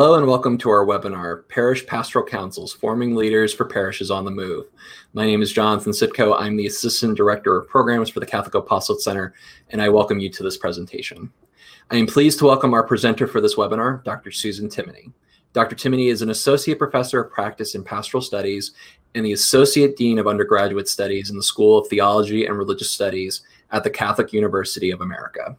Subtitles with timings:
[0.00, 4.30] Hello and welcome to our webinar, Parish Pastoral Councils, Forming Leaders for Parishes on the
[4.30, 4.64] Move.
[5.12, 6.40] My name is Jonathan Sitko.
[6.40, 9.34] I'm the Assistant Director of Programs for the Catholic Apostolate Center,
[9.68, 11.30] and I welcome you to this presentation.
[11.90, 14.30] I am pleased to welcome our presenter for this webinar, Dr.
[14.30, 15.12] Susan Timoney.
[15.52, 15.76] Dr.
[15.76, 18.72] Timoney is an Associate Professor of Practice in Pastoral Studies
[19.14, 23.42] and the Associate Dean of Undergraduate Studies in the School of Theology and Religious Studies
[23.70, 25.58] at the Catholic University of America.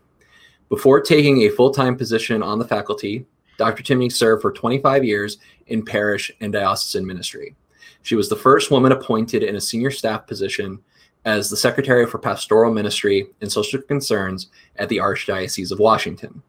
[0.67, 3.27] Before taking a full-time position on the faculty,
[3.61, 3.83] Dr.
[3.83, 7.55] Timoney served for 25 years in parish and diocesan ministry.
[8.01, 10.79] She was the first woman appointed in a senior staff position
[11.25, 14.47] as the Secretary for Pastoral Ministry and Social Concerns
[14.77, 16.41] at the Archdiocese of Washington.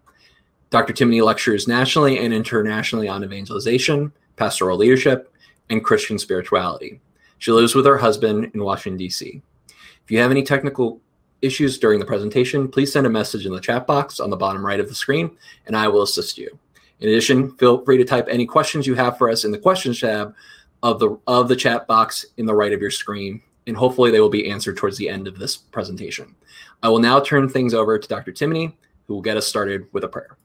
[0.70, 0.95] Dr.
[0.95, 5.34] Timoney lectures nationally and internationally on evangelization, pastoral leadership,
[5.69, 6.98] and Christian spirituality.
[7.37, 9.42] She lives with her husband in Washington, D.C.
[9.69, 10.98] If you have any technical
[11.42, 14.65] issues during the presentation, please send a message in the chat box on the bottom
[14.65, 16.59] right of the screen, and I will assist you.
[17.03, 19.98] In addition, feel free to type any questions you have for us in the questions
[19.98, 20.36] tab
[20.84, 24.20] of the of the chat box in the right of your screen, and hopefully they
[24.20, 26.33] will be answered towards the end of this presentation.
[26.81, 28.31] I will now turn things over to Dr.
[28.31, 28.75] Timoney,
[29.09, 30.36] who will get us started with a prayer.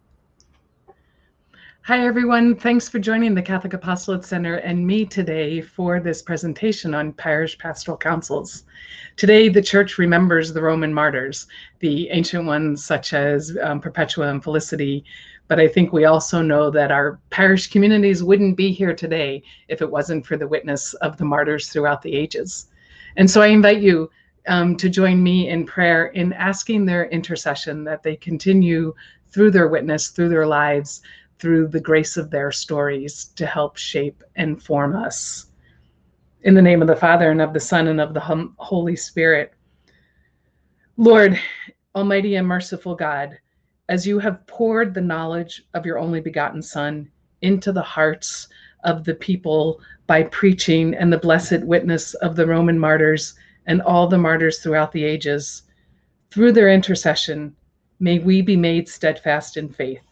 [1.84, 2.56] Hi, everyone.
[2.56, 7.58] Thanks for joining the Catholic Apostolate Center and me today for this presentation on parish
[7.58, 8.66] pastoral councils.
[9.16, 11.48] Today, the Church remembers the Roman martyrs,
[11.80, 15.06] the ancient ones such as um, Perpetua and Felicity,
[15.48, 19.82] but I think we also know that our parish communities wouldn't be here today if
[19.82, 22.68] it wasn't for the witness of the martyrs throughout the ages.
[23.16, 24.10] And so I invite you
[24.48, 28.94] um, to join me in prayer in asking their intercession that they continue
[29.30, 31.02] through their witness, through their lives,
[31.40, 35.48] through the grace of their stories to help shape and form us.
[36.44, 39.54] In the name of the Father, and of the Son, and of the Holy Spirit.
[40.96, 41.40] Lord,
[41.96, 43.38] Almighty and merciful God,
[43.90, 47.10] as you have poured the knowledge of your only begotten Son
[47.42, 48.48] into the hearts
[48.84, 54.08] of the people by preaching and the blessed witness of the Roman martyrs and all
[54.08, 55.64] the martyrs throughout the ages,
[56.32, 57.56] through their intercession,
[58.00, 60.04] may we be made steadfast in faith.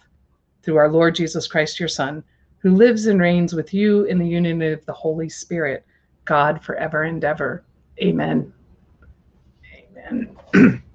[0.62, 2.24] Through our Lord Jesus Christ, your Son,
[2.60, 5.86] who lives and reigns with you in the union of the Holy Spirit,
[6.26, 7.64] God forever and ever.
[8.02, 8.52] Amen.
[10.12, 10.36] Amen.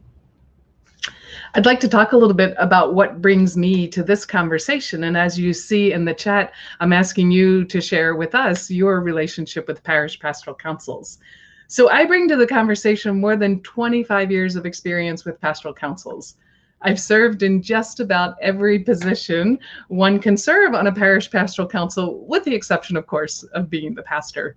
[1.54, 5.02] I'd like to talk a little bit about what brings me to this conversation.
[5.04, 9.00] And as you see in the chat, I'm asking you to share with us your
[9.00, 11.18] relationship with parish pastoral councils.
[11.66, 16.36] So I bring to the conversation more than 25 years of experience with pastoral councils.
[16.82, 22.24] I've served in just about every position one can serve on a parish pastoral council,
[22.26, 24.56] with the exception, of course, of being the pastor.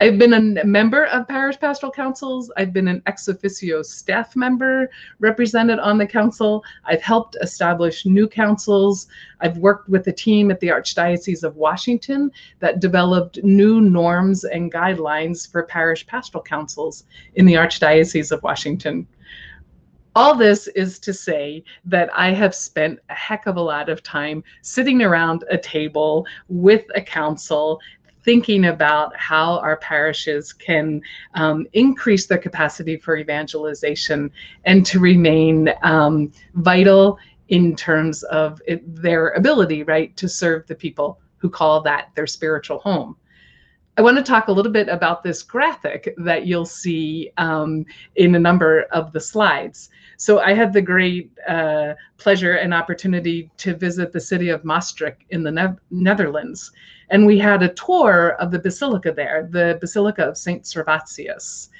[0.00, 2.52] I've been a member of parish pastoral councils.
[2.56, 6.62] I've been an ex officio staff member represented on the council.
[6.84, 9.08] I've helped establish new councils.
[9.40, 14.72] I've worked with a team at the Archdiocese of Washington that developed new norms and
[14.72, 17.02] guidelines for parish pastoral councils
[17.34, 19.04] in the Archdiocese of Washington.
[20.14, 24.02] All this is to say that I have spent a heck of a lot of
[24.02, 27.80] time sitting around a table with a council
[28.28, 31.00] thinking about how our parishes can
[31.32, 34.30] um, increase their capacity for evangelization
[34.66, 37.18] and to remain um, vital
[37.48, 42.26] in terms of it, their ability, right, to serve the people who call that their
[42.26, 43.16] spiritual home.
[43.98, 48.36] I want to talk a little bit about this graphic that you'll see um, in
[48.36, 49.90] a number of the slides.
[50.16, 55.24] So I had the great uh, pleasure and opportunity to visit the city of Maastricht
[55.30, 56.70] in the ne Netherlands.
[57.10, 60.62] And we had a tour of the basilica there, the Basilica of St.
[60.62, 61.70] Servatius,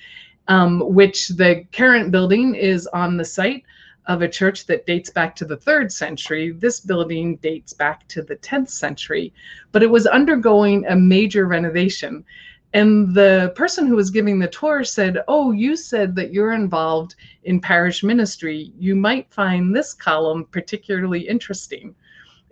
[0.48, 3.64] um, which the current building is on the site
[4.08, 6.50] of a church that dates back to the third century.
[6.50, 9.32] This building dates back to the 10th century,
[9.70, 12.24] but it was undergoing a major renovation.
[12.74, 17.14] And the person who was giving the tour said, Oh, you said that you're involved
[17.44, 18.72] in parish ministry.
[18.78, 21.94] You might find this column particularly interesting.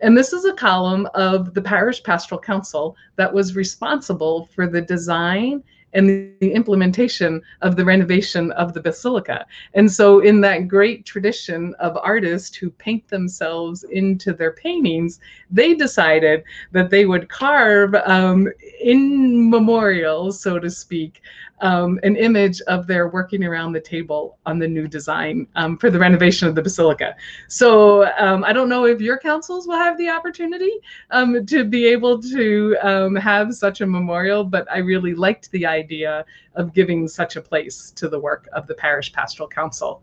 [0.03, 4.83] And this is a column of the Parish Pastoral Council that was responsible for the
[4.83, 5.63] design
[5.93, 6.09] and
[6.41, 9.47] the implementation of the renovation of the basilica.
[9.75, 15.75] And so, in that great tradition of artists who paint themselves into their paintings, they
[15.75, 18.49] decided that they would carve um,
[18.81, 21.23] in memorial, so to speak,
[21.61, 25.91] um, an image of their working around the table on the new design um, for
[25.91, 27.17] the renovation of the basilica.
[27.49, 30.73] So um, I don't know if your councils will have the opportunity
[31.11, 35.67] um, to be able to um, have such a memorial, but I really liked the
[35.67, 36.25] idea
[36.55, 40.03] of giving such a place to the work of the Parish Pastoral Council.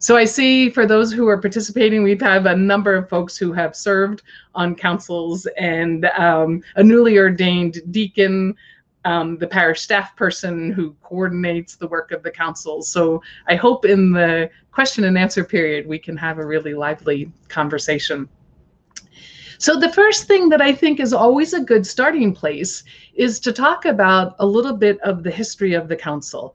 [0.00, 3.52] So I see for those who are participating, we have a number of folks who
[3.52, 4.22] have served
[4.54, 8.54] on councils and um, a newly ordained deacon,
[9.08, 12.82] um, the parish staff person who coordinates the work of the council.
[12.82, 17.32] So I hope in the question and answer period, we can have a really lively
[17.48, 18.28] conversation.
[19.56, 22.84] So the first thing that I think is always a good starting place
[23.14, 26.54] is to talk about a little bit of the history of the council.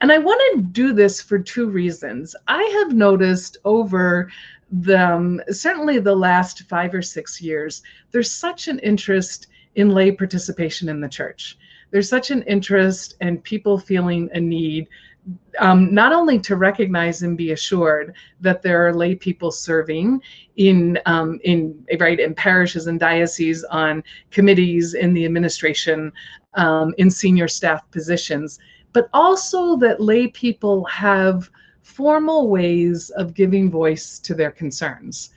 [0.00, 2.34] And I want to do this for two reasons.
[2.48, 4.32] I have noticed over
[4.72, 10.10] the um, certainly the last five or six years, there's such an interest in lay
[10.10, 11.56] participation in the church.
[11.94, 14.88] There's such an interest and people feeling a need
[15.60, 20.20] um, not only to recognize and be assured that there are lay people serving
[20.56, 24.02] in um, in right in parishes and dioceses on
[24.32, 26.12] committees in the administration
[26.54, 28.58] um, in senior staff positions
[28.92, 31.48] but also that lay people have
[31.82, 35.30] formal ways of giving voice to their concerns.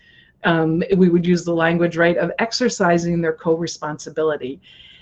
[0.44, 4.62] Um, we would use the language, right, of exercising their co responsibility.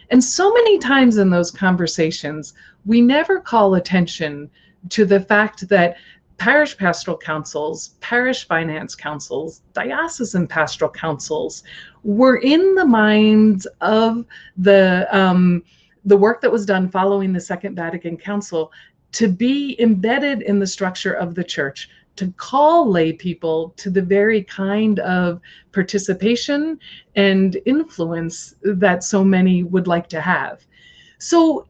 [0.09, 2.53] And so many times in those conversations,
[2.85, 4.49] we never call attention
[4.89, 5.97] to the fact that
[6.37, 11.63] parish pastoral councils, parish finance councils, diocesan pastoral councils
[12.03, 14.25] were in the minds of
[14.57, 15.63] the um,
[16.03, 18.71] the work that was done following the Second Vatican Council
[19.13, 24.01] to be embedded in the structure of the church, to call lay people to the
[24.01, 25.41] very kind of
[25.71, 26.79] participation
[27.15, 30.65] and influence that so many would like to have.
[31.17, 31.67] So,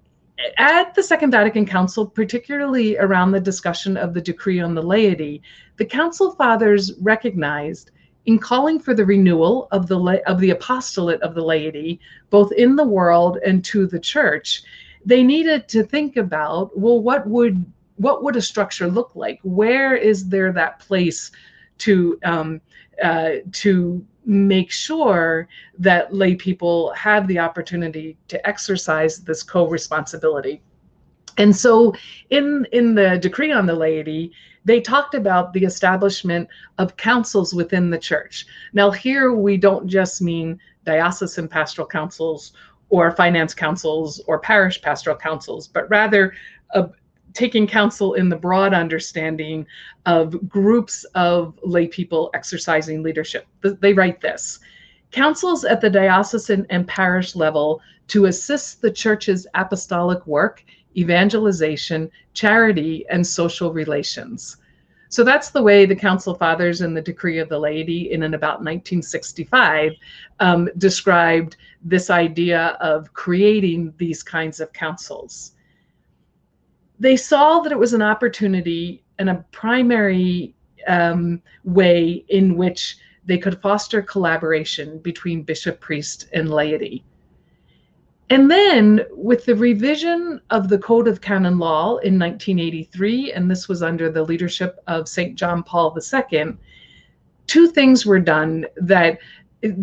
[0.57, 5.41] at the Second Vatican Council, particularly around the discussion of the decree on the laity,
[5.77, 7.91] the Council Fathers recognized
[8.25, 11.99] in calling for the renewal of the of the apostolate of the laity,
[12.29, 14.63] both in the world and to the church,
[15.05, 17.65] they needed to think about well, what would
[17.97, 19.39] what would a structure look like?
[19.43, 21.31] Where is there that place
[21.79, 22.61] to um,
[23.03, 25.47] uh, to make sure
[25.77, 30.61] that lay people have the opportunity to exercise this co-responsibility?
[31.37, 31.93] And so,
[32.29, 34.31] in in the decree on the laity,
[34.63, 38.45] they talked about the establishment of councils within the church.
[38.73, 42.53] Now, here we don't just mean diocesan pastoral councils
[42.89, 46.33] or finance councils or parish pastoral councils, but rather
[46.73, 46.87] uh,
[47.35, 49.67] taking counsel in the broad understanding
[50.07, 53.45] of groups of lay people exercising leadership.
[53.61, 54.59] They write this
[55.11, 60.63] councils at the diocesan and parish level to assist the church's apostolic work
[60.97, 64.57] evangelization, charity, and social relations.
[65.09, 68.33] So that's the way the Council Fathers and the Decree of the Laity in and
[68.33, 69.91] about 1965
[70.39, 75.51] um, described this idea of creating these kinds of councils.
[76.99, 80.55] They saw that it was an opportunity and a primary
[80.87, 87.03] um, way in which they could foster collaboration between bishop, priest, and laity.
[88.29, 93.67] And then with the revision of the Code of Canon Law in 1983, and this
[93.67, 95.35] was under the leadership of St.
[95.35, 96.57] John Paul II,
[97.45, 99.19] two things were done that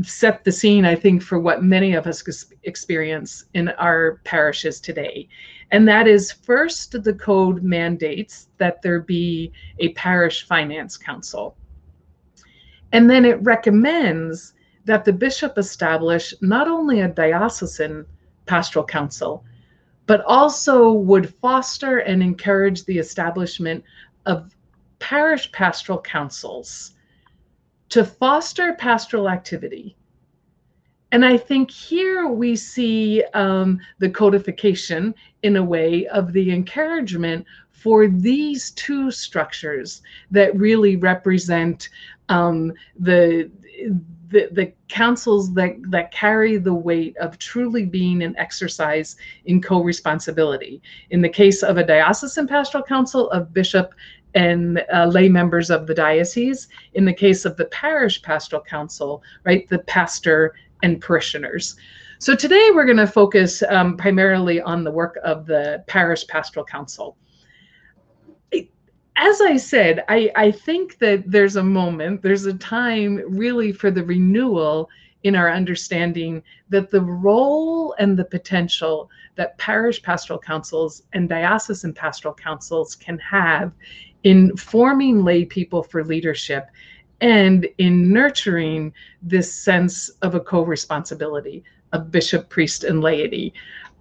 [0.03, 5.29] set the scene, I think, for what many of us experience in our parishes today.
[5.73, 11.57] And that is first, the code mandates that there be a parish finance council.
[12.93, 14.53] And then it recommends
[14.85, 18.05] that the bishop establish not only a diocesan
[18.45, 19.45] pastoral council,
[20.07, 23.83] but also would foster and encourage the establishment
[24.27, 24.55] of
[24.99, 26.93] parish pastoral councils
[27.89, 29.97] to foster pastoral activity.
[31.13, 37.45] And I think here we see um, the codification in a way of the encouragement
[37.71, 41.91] for these two structures that really represent
[42.29, 43.51] um, the
[44.29, 50.81] the, the councils that, that carry the weight of truly being an exercise in co-responsibility.
[51.11, 53.93] In the case of a diocesan pastoral council of bishop
[54.35, 56.69] and uh, lay members of the diocese.
[56.95, 61.77] In the case of the parish pastoral council, right, the pastor and parishioners.
[62.19, 66.65] So today we're going to focus um, primarily on the work of the parish pastoral
[66.65, 67.17] council
[69.17, 73.91] as I said, I, I think that there's a moment, there's a time really for
[73.91, 74.89] the renewal
[75.23, 81.93] in our understanding that the role and the potential that parish pastoral councils and diocesan
[81.93, 83.73] pastoral councils can have
[84.25, 86.67] in forming lay people for leadership
[87.23, 93.55] and in nurturing this sense of a co responsibility of bishop, priest, and laity.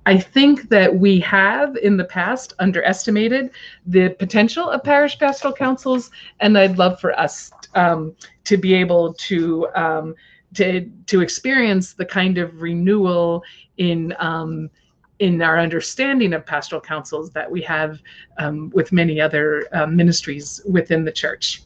[0.08, 3.52] I think that we have in the past underestimated
[3.86, 6.10] the potential of parish pastoral councils,
[6.40, 10.16] and I'd love for us um, to be able to um,
[10.56, 13.44] to to experience the kind of renewal
[13.78, 14.72] in um,
[15.20, 18.02] in our understanding of pastoral councils that we have
[18.40, 21.62] um, with many other uh, ministries within the church.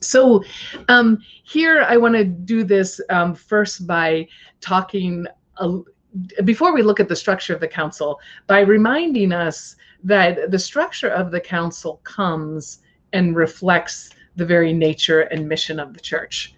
[0.00, 0.42] So
[0.88, 4.28] um, here I want to do this um, first by
[4.60, 5.26] talking
[6.44, 11.08] before we look at the structure of the council by reminding us that the structure
[11.08, 12.80] of the council comes
[13.12, 16.54] and reflects the very nature and mission of the church.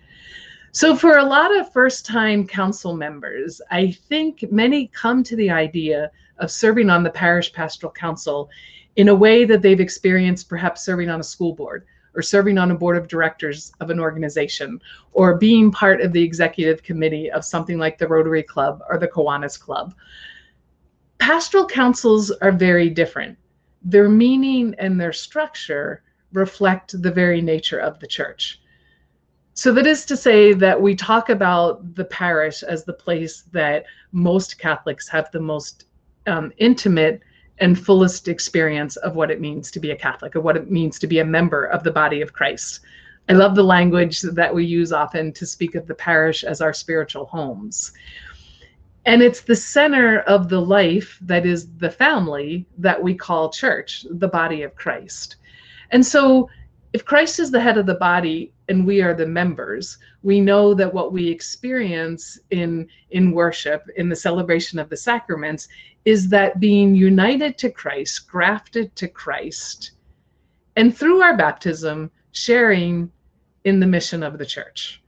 [0.73, 5.51] So, for a lot of first time council members, I think many come to the
[5.51, 8.51] idea of serving on the parish pastoral council
[8.97, 12.71] in a way that they've experienced perhaps serving on a school board or serving on
[12.71, 14.81] a board of directors of an organization
[15.13, 19.07] or being part of the executive committee of something like the Rotary Club or the
[19.07, 19.95] Kiwanis Club.
[21.19, 23.39] Pastoral councils are very different.
[23.83, 28.61] Their meaning and their structure reflect the very nature of the church.
[29.55, 33.85] So that is to say that we talk about the parish as the place that
[34.13, 35.87] most Catholics have the most
[36.27, 37.23] um, intimate
[37.59, 40.99] and fullest experience of what it means to be a Catholic, of what it means
[40.99, 42.81] to be a member of the body of Christ.
[43.29, 46.73] I love the language that we use often to speak of the parish as our
[46.73, 47.93] spiritual homes.
[49.05, 54.05] And it's the center of the life that is the family that we call church,
[54.11, 55.37] the body of Christ.
[55.91, 56.51] And so,
[56.93, 60.73] if Christ is the head of the body and we are the members, we know
[60.75, 65.69] that what we experience in, in worship, in the celebration of the sacraments,
[66.07, 69.91] is that being united to Christ, grafted to Christ,
[70.77, 73.11] and through our baptism, sharing
[73.65, 75.03] in the mission of the church.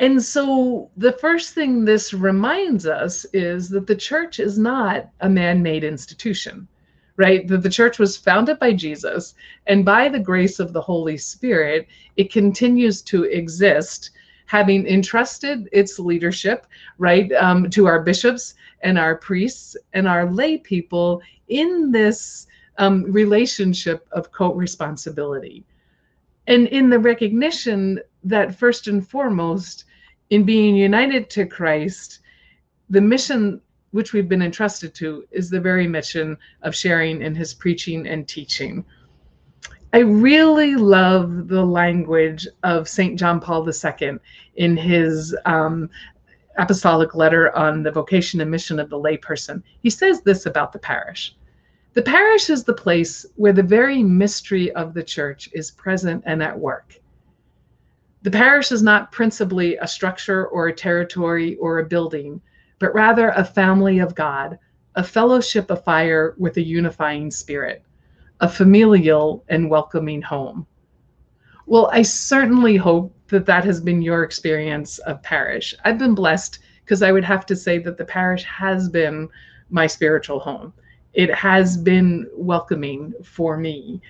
[0.00, 5.28] And so, the first thing this reminds us is that the church is not a
[5.28, 6.66] man made institution,
[7.16, 7.46] right?
[7.46, 9.34] That the church was founded by Jesus,
[9.68, 14.10] and by the grace of the Holy Spirit, it continues to exist
[14.50, 16.66] having entrusted its leadership,
[16.98, 23.04] right, um, to our bishops and our priests and our lay people in this um,
[23.04, 25.64] relationship of co responsibility.
[26.48, 29.84] And in the recognition that, first and foremost,
[30.30, 32.18] in being united to Christ,
[32.88, 33.60] the mission
[33.92, 38.26] which we've been entrusted to is the very mission of sharing in his preaching and
[38.26, 38.84] teaching.
[39.92, 43.18] I really love the language of St.
[43.18, 44.18] John Paul II
[44.54, 45.90] in his um,
[46.58, 49.64] apostolic letter on the vocation and mission of the layperson.
[49.82, 51.36] He says this about the parish
[51.94, 56.40] The parish is the place where the very mystery of the church is present and
[56.40, 56.94] at work.
[58.22, 62.40] The parish is not principally a structure or a territory or a building,
[62.78, 64.56] but rather a family of God,
[64.94, 67.82] a fellowship of fire with a unifying spirit
[68.40, 70.66] a familial and welcoming home.
[71.66, 75.74] Well, I certainly hope that that has been your experience of parish.
[75.84, 79.28] I've been blessed because I would have to say that the parish has been
[79.68, 80.72] my spiritual home.
[81.12, 84.00] It has been welcoming for me.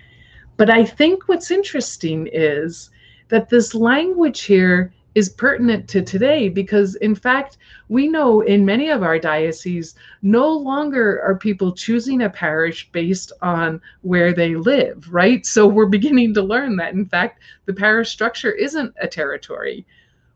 [0.56, 2.90] But I think what's interesting is
[3.28, 8.90] that this language here is pertinent to today because, in fact, we know in many
[8.90, 15.12] of our dioceses, no longer are people choosing a parish based on where they live,
[15.12, 15.44] right?
[15.44, 19.84] So we're beginning to learn that, in fact, the parish structure isn't a territory.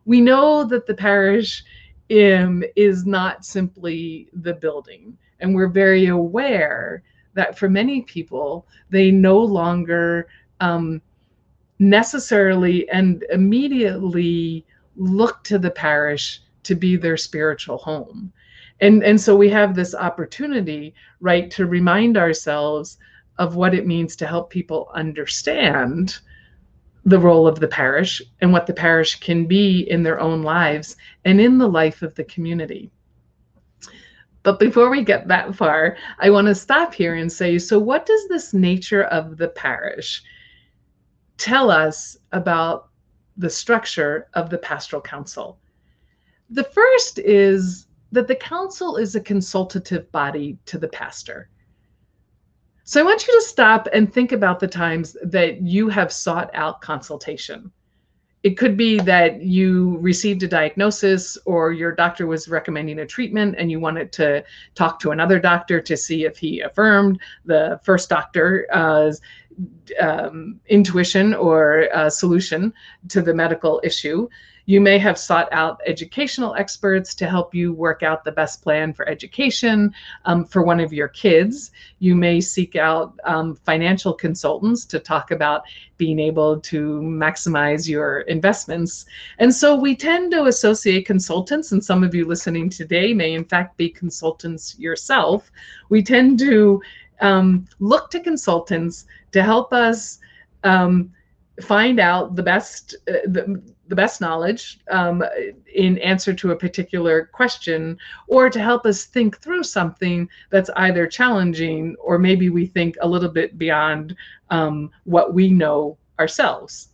[0.06, 1.64] We know that the parish
[2.10, 7.02] um, is not simply the building, and we're very aware
[7.34, 10.28] that for many people, they no longer.
[10.60, 11.00] Um,
[11.78, 14.64] necessarily and immediately
[14.96, 18.32] look to the parish to be their spiritual home.
[18.80, 22.98] And, and so we have this opportunity, right, to remind ourselves
[23.38, 26.18] of what it means to help people understand
[27.04, 30.96] the role of the parish and what the parish can be in their own lives
[31.24, 32.90] and in the life of the community.
[34.42, 38.06] But before we get that far, I want to stop here and say so, what
[38.06, 40.22] does this nature of the parish
[41.38, 42.88] tell us about
[43.36, 45.58] the structure of the pastoral council.
[46.50, 51.48] The first is that the council is a consultative body to the pastor.
[52.84, 56.50] So I want you to stop and think about the times that you have sought
[56.54, 57.72] out consultation.
[58.42, 63.54] It could be that you received a diagnosis or your doctor was recommending a treatment
[63.56, 68.10] and you wanted to talk to another doctor to see if he affirmed the first
[68.10, 69.12] doctor's uh,
[70.00, 72.72] um, intuition or solution
[73.08, 74.28] to the medical issue.
[74.66, 78.94] You may have sought out educational experts to help you work out the best plan
[78.94, 79.92] for education
[80.24, 81.70] um, for one of your kids.
[81.98, 85.64] You may seek out um, financial consultants to talk about
[85.98, 89.04] being able to maximize your investments.
[89.38, 93.44] And so we tend to associate consultants, and some of you listening today may in
[93.44, 95.50] fact be consultants yourself.
[95.90, 96.80] We tend to
[97.20, 100.18] um, look to consultants to help us
[100.64, 101.12] um,
[101.62, 105.22] find out the best uh, the, the best knowledge um,
[105.74, 111.06] in answer to a particular question or to help us think through something that's either
[111.06, 114.16] challenging or maybe we think a little bit beyond
[114.50, 116.88] um, what we know ourselves.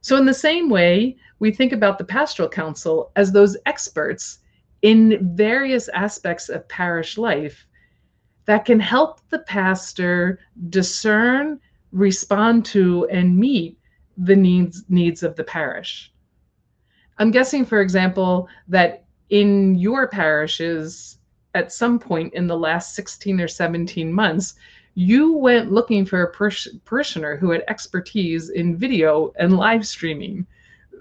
[0.00, 4.40] So in the same way we think about the pastoral council as those experts
[4.82, 7.66] in various aspects of parish life
[8.48, 10.38] that can help the pastor
[10.70, 11.60] discern
[11.92, 13.78] respond to and meet
[14.16, 16.10] the needs needs of the parish.
[17.18, 21.18] I'm guessing, for example, that in your parishes,
[21.54, 24.54] at some point in the last 16 or 17 months,
[24.94, 26.32] you went looking for a
[26.86, 30.46] parishioner who had expertise in video and live streaming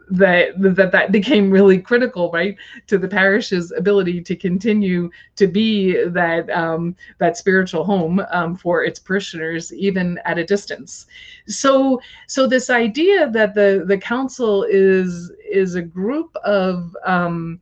[0.10, 2.56] that that that became really critical, right,
[2.88, 8.84] to the parish's ability to continue to be that um, that spiritual home um, for
[8.84, 11.08] its parishioners, even at a distance.
[11.48, 17.60] So, so this idea that the the council is is a group of um,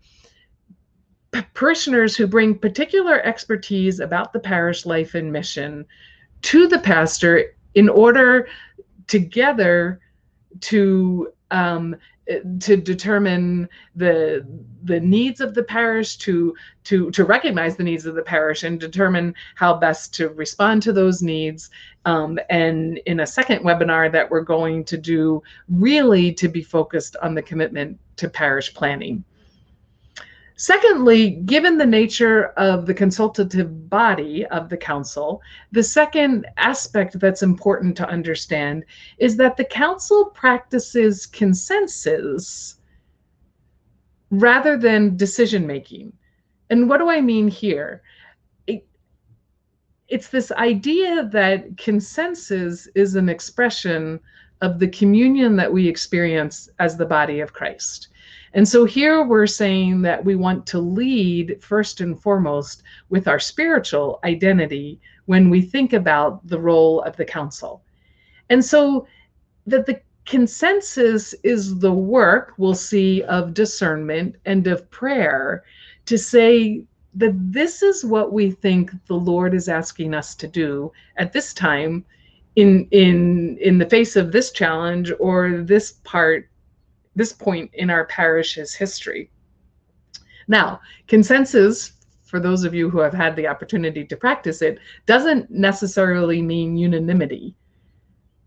[1.53, 5.85] parishioners who bring particular expertise about the parish life and mission
[6.43, 8.47] to the pastor in order
[9.07, 9.99] together
[10.61, 11.95] to um,
[12.59, 14.45] to determine the
[14.83, 18.79] the needs of the parish to to to recognize the needs of the parish and
[18.79, 21.69] determine how best to respond to those needs.
[22.05, 27.15] Um, and in a second webinar that we're going to do really to be focused
[27.21, 29.23] on the commitment to parish planning
[30.57, 35.41] Secondly, given the nature of the consultative body of the council,
[35.73, 38.85] the second aspect that's important to understand
[39.17, 42.79] is that the council practices consensus
[44.31, 46.13] rather than decision making.
[46.69, 48.01] And what do I mean here?
[48.65, 48.87] It,
[50.07, 54.21] it's this idea that consensus is an expression
[54.61, 58.07] of the communion that we experience as the body of Christ.
[58.55, 63.39] And so here we're saying that we want to lead first and foremost with our
[63.39, 67.83] spiritual identity when we think about the role of the council.
[68.49, 69.07] And so
[69.67, 75.65] that the consensus is the work we'll see of discernment and of prayer
[76.05, 80.93] to say that this is what we think the Lord is asking us to do
[81.17, 82.05] at this time
[82.55, 86.49] in in in the face of this challenge or this part
[87.15, 89.29] this point in our parish's history.
[90.47, 95.49] Now, consensus, for those of you who have had the opportunity to practice it, doesn't
[95.49, 97.55] necessarily mean unanimity,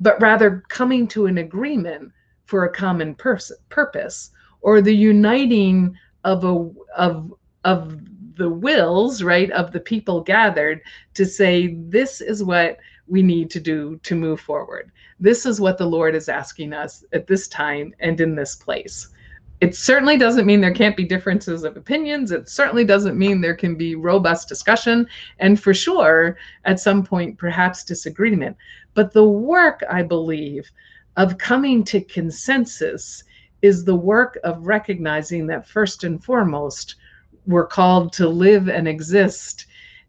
[0.00, 2.12] but rather coming to an agreement
[2.44, 7.33] for a common purpose or the uniting of a of
[7.64, 8.00] of
[8.37, 10.81] the wills right of the people gathered
[11.14, 14.90] to say this is what we need to do to move forward
[15.20, 19.08] this is what the Lord is asking us at this time and in this place.
[19.60, 22.30] It certainly doesn't mean there can't be differences of opinions.
[22.30, 25.08] It certainly doesn't mean there can be robust discussion
[25.40, 28.56] and for sure, at some point, perhaps disagreement.
[28.94, 30.70] But the work, I believe,
[31.16, 33.24] of coming to consensus
[33.62, 36.94] is the work of recognizing that first and foremost,
[37.48, 39.66] we're called to live and exist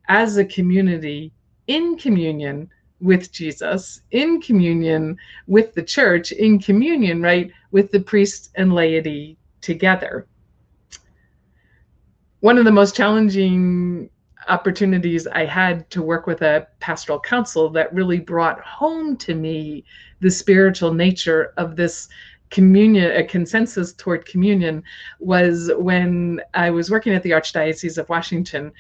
[0.08, 1.32] as a community
[1.66, 2.70] in communion
[3.02, 9.38] with Jesus, in communion with the church, in communion, right, with the priests and laity
[9.62, 10.28] together.
[12.42, 14.10] One of the most challenging
[14.48, 19.84] opportunities I had to work with a pastoral council that really brought home to me
[20.22, 22.10] the spiritual nature of this
[22.50, 24.84] communion, a consensus toward communion,
[25.20, 28.72] was when I was working at the Archdiocese of Washington,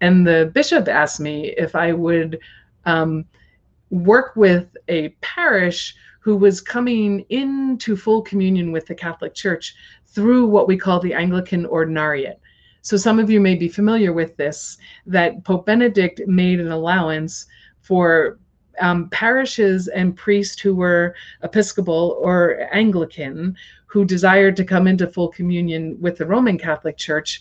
[0.00, 2.38] and the bishop asked me if I would
[2.84, 3.24] um,
[3.90, 9.74] work with a parish who was coming into full communion with the Catholic Church
[10.06, 12.38] through what we call the Anglican Ordinariate.
[12.82, 17.46] So, some of you may be familiar with this that Pope Benedict made an allowance
[17.80, 18.38] for
[18.80, 25.28] um, parishes and priests who were Episcopal or Anglican who desired to come into full
[25.28, 27.40] communion with the Roman Catholic Church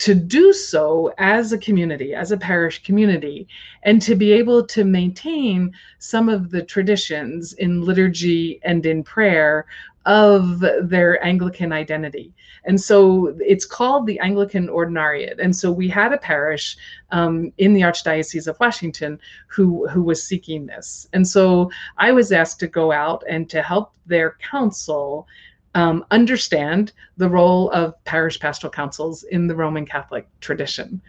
[0.00, 3.46] to do so as a community, as a parish community,
[3.82, 9.66] and to be able to maintain some of the traditions in liturgy and in prayer
[10.06, 12.32] of their Anglican identity.
[12.64, 15.38] And so it's called the Anglican Ordinariate.
[15.38, 16.78] And so we had a parish
[17.10, 21.08] um, in the Archdiocese of Washington who, who was seeking this.
[21.12, 25.26] And so I was asked to go out and to help their council
[25.74, 31.00] um, understand the role of parish pastoral councils in the Roman Catholic tradition.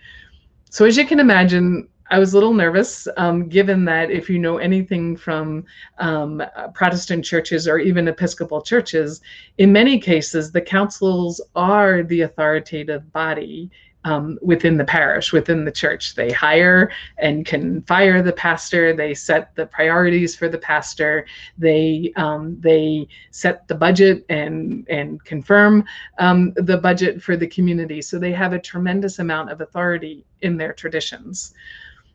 [0.69, 4.37] So, as you can imagine, I was a little nervous, um, given that if you
[4.37, 5.63] know anything from
[5.97, 6.43] um,
[6.73, 9.21] Protestant churches or even Episcopal churches,
[9.57, 13.71] in many cases, the councils are the authoritative body
[14.03, 16.15] um, within the parish, within the church.
[16.15, 18.95] They hire and can fire the pastor.
[18.95, 21.25] They set the priorities for the pastor.
[21.57, 25.85] They um, they set the budget and and confirm
[26.19, 28.01] um, the budget for the community.
[28.01, 31.53] So they have a tremendous amount of authority in their traditions.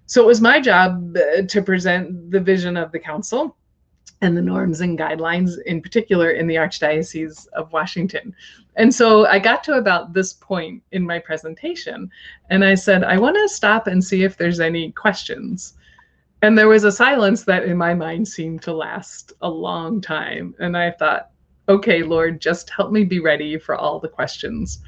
[0.07, 3.57] So it was my job uh, to present the vision of the council
[4.21, 8.35] and the norms and guidelines, in particular in the Archdiocese of Washington.
[8.77, 12.11] And so I got to about this point in my presentation,
[12.51, 15.75] and I said, I want to stop and see if there's any questions.
[16.43, 20.55] And there was a silence that in my mind seemed to last a long time.
[20.59, 21.31] And I thought,
[21.69, 24.81] okay, Lord, just help me be ready for all the questions.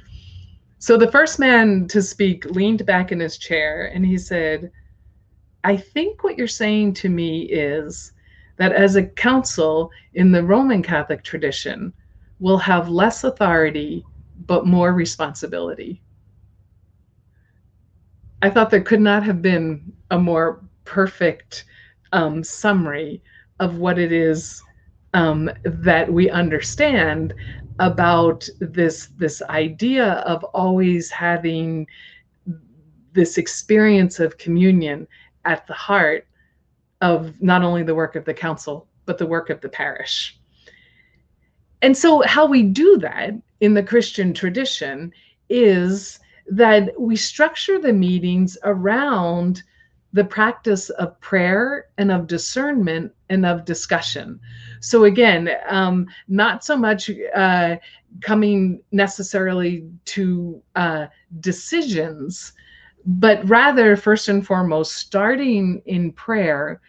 [0.79, 4.71] So the first man to speak leaned back in his chair and he said,
[5.65, 8.13] I think what you're saying to me is
[8.59, 11.93] that as a council in the Roman Catholic tradition
[12.41, 14.05] will have less authority
[14.47, 16.01] but more responsibility.
[18.43, 21.65] I thought there could not have been a more perfect
[22.13, 23.23] um, summary
[23.59, 24.63] of what it is
[25.15, 27.35] um, that we understand
[27.81, 31.87] about this this idea of always having
[33.13, 35.07] this experience of communion
[35.45, 36.27] at the heart
[37.01, 40.38] of not only the work of the council, but the work of the parish.
[41.83, 45.13] And so, how we do that in the Christian tradition
[45.49, 46.19] is
[46.51, 49.63] that we structure the meetings around
[50.13, 54.41] the practice of prayer and of discernment and of discussion.
[54.81, 57.77] So, again, um, not so much uh,
[58.21, 61.07] coming necessarily to uh,
[61.41, 62.53] decisions
[63.09, 66.81] but rather, first and foremost, starting in prayer,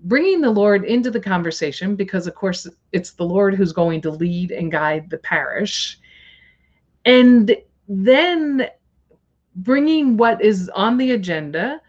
[0.00, 4.10] bringing the Lord into the conversation, because of course it's the Lord who's going to
[4.10, 5.98] lead and guide the parish.
[7.04, 7.56] And
[7.88, 8.68] then
[9.56, 11.80] bringing what is on the agenda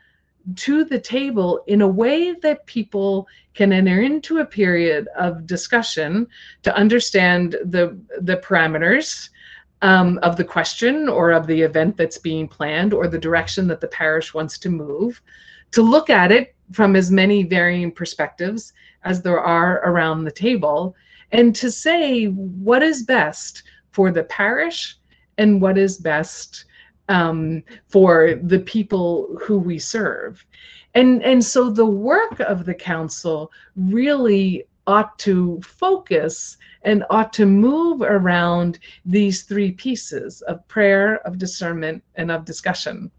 [0.56, 6.28] to the table in a way that people can enter into a period of discussion
[6.64, 9.30] to understand the the parameters
[9.82, 13.82] um, of the question or of the event that's being planned or the direction that
[13.82, 15.22] the parish wants to move,
[15.72, 20.96] to look at it from as many varying perspectives as there are around the table,
[21.32, 24.98] and to say what is best for the parish
[25.38, 26.66] and what is best
[27.10, 30.46] um, for the people who we serve.
[30.94, 37.46] And, and so the work of the council really ought to focus and ought to
[37.46, 43.12] move around these three pieces of prayer, of discernment, and of discussion.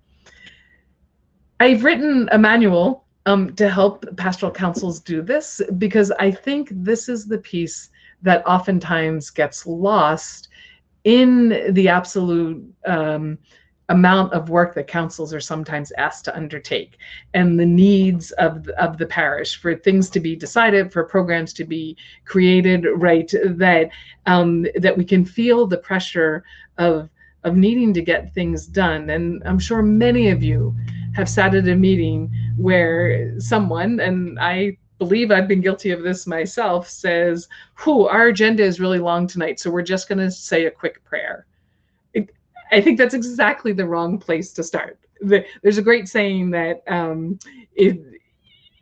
[1.61, 7.11] I've written a manual um, to help pastoral councils do this because I think this
[7.11, 7.91] is the piece
[8.23, 10.49] that oftentimes gets lost
[11.05, 13.37] in the absolute um,
[13.91, 16.97] amount of work that councils are sometimes asked to undertake
[17.35, 21.65] and the needs of, of the parish for things to be decided for programs to
[21.65, 23.91] be created right that
[24.25, 26.45] um, that we can feel the pressure
[26.79, 27.11] of
[27.45, 29.11] of needing to get things done.
[29.11, 30.75] And i'm sure many of you
[31.15, 36.27] have sat at a meeting where someone and i believe I've been guilty of this
[36.27, 37.49] myself, says,
[37.85, 41.05] Whew, our agenda is really long tonight, so we're just going to say a quick
[41.05, 41.47] prayer.
[42.71, 44.99] I think that's exactly the wrong place to start.
[45.21, 47.39] The, there's a great saying that um,
[47.75, 47.97] if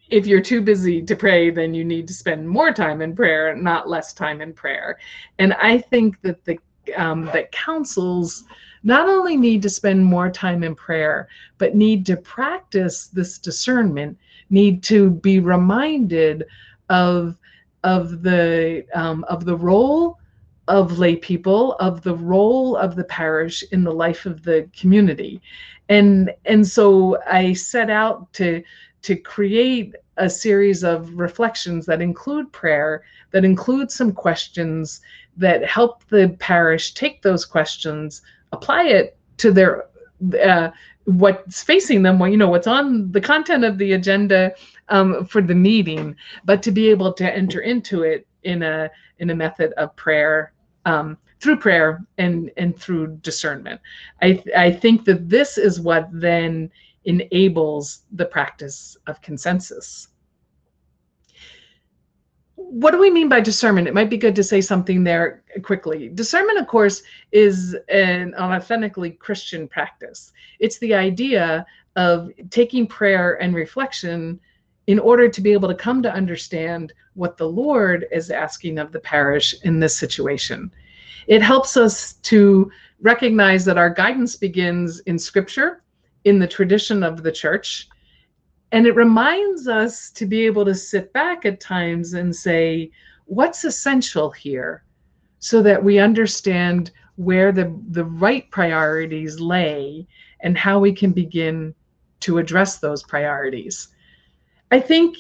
[0.09, 3.57] if you're too busy to pray, then you need to spend more time in prayer,
[3.57, 4.99] not less time in prayer.
[5.39, 6.59] And I think that the
[6.97, 8.45] um, that councils
[8.83, 14.19] not only need to spend more time in prayer, but need to practice this discernment,
[14.51, 16.45] need to be reminded
[16.89, 17.37] of
[17.85, 20.19] of the um, of the role
[20.69, 25.41] of lay people of the role of the parish in the life of the community.
[25.89, 28.63] And and so i set out to
[29.03, 35.01] to create a series of reflections that include prayer that include some questions
[35.37, 39.87] that help the parish take those questions apply it to their
[40.43, 40.71] uh,
[41.05, 44.53] what's facing them, what you know, what's on the content of the agenda
[44.89, 49.31] um, for the meeting, but to be able to enter into it in a in
[49.31, 50.53] a method of prayer
[50.85, 53.81] um, through prayer and and through discernment.
[54.23, 56.71] I I think that this is what then
[57.05, 60.09] enables the practice of consensus
[62.69, 63.87] what do we mean by discernment?
[63.87, 66.09] It might be good to say something there quickly.
[66.09, 70.33] Discernment, of course, is an, authentically Christian practice.
[70.59, 74.41] It's the idea of taking prayer and reflection
[74.89, 78.91] in order to be able to come to understand what the Lord is asking of
[78.91, 80.71] the parish in this situation.
[81.29, 85.83] It helps us to recognize that our guidance begins in Scripture,
[86.25, 87.89] in the tradition of the church,
[88.77, 92.91] and it reminds us to be able to sit back at times and say,
[93.25, 94.85] what's essential here?
[95.39, 100.07] So that we understand where the, the right priorities lay
[100.41, 101.75] and how we can begin
[102.21, 103.89] to address those priorities.
[104.71, 105.17] I think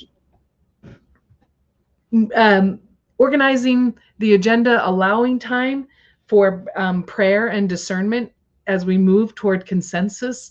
[2.34, 2.78] um,
[3.16, 5.88] organizing the agenda, allowing time
[6.26, 8.30] for um, prayer and discernment
[8.66, 10.50] as we move toward consensus,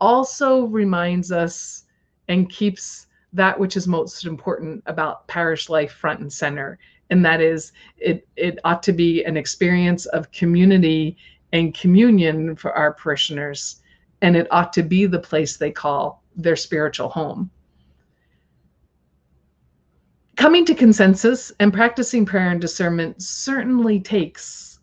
[0.00, 1.84] also reminds us
[2.30, 6.78] and keeps that which is most important about parish life front and center.
[7.10, 11.16] And that is it it ought to be an experience of community
[11.52, 13.82] and communion for our parishioners.
[14.22, 17.50] And it ought to be the place they call their spiritual home.
[20.36, 24.78] Coming to consensus and practicing prayer and discernment certainly takes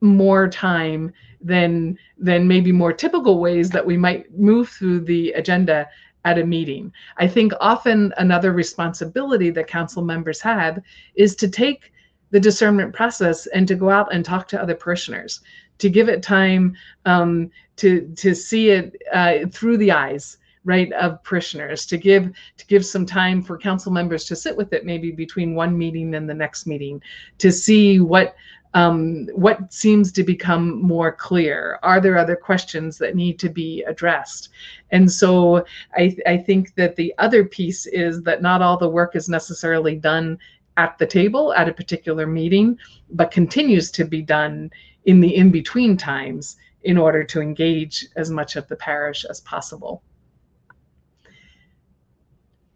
[0.00, 5.88] more time than than maybe more typical ways that we might move through the agenda
[6.24, 6.92] at a meeting.
[7.16, 10.80] I think often another responsibility that council members have
[11.14, 11.92] is to take
[12.30, 15.40] the discernment process and to go out and talk to other parishioners,
[15.78, 21.22] to give it time um, to to see it uh, through the eyes right of
[21.24, 25.10] parishioners to give to give some time for council members to sit with it maybe
[25.10, 27.02] between one meeting and the next meeting
[27.38, 28.36] to see what
[28.74, 31.78] um, what seems to become more clear?
[31.82, 34.50] Are there other questions that need to be addressed?
[34.90, 35.64] And so
[35.96, 39.96] I, I think that the other piece is that not all the work is necessarily
[39.96, 40.38] done
[40.76, 42.78] at the table at a particular meeting,
[43.10, 44.70] but continues to be done
[45.04, 49.40] in the in between times in order to engage as much of the parish as
[49.40, 50.02] possible.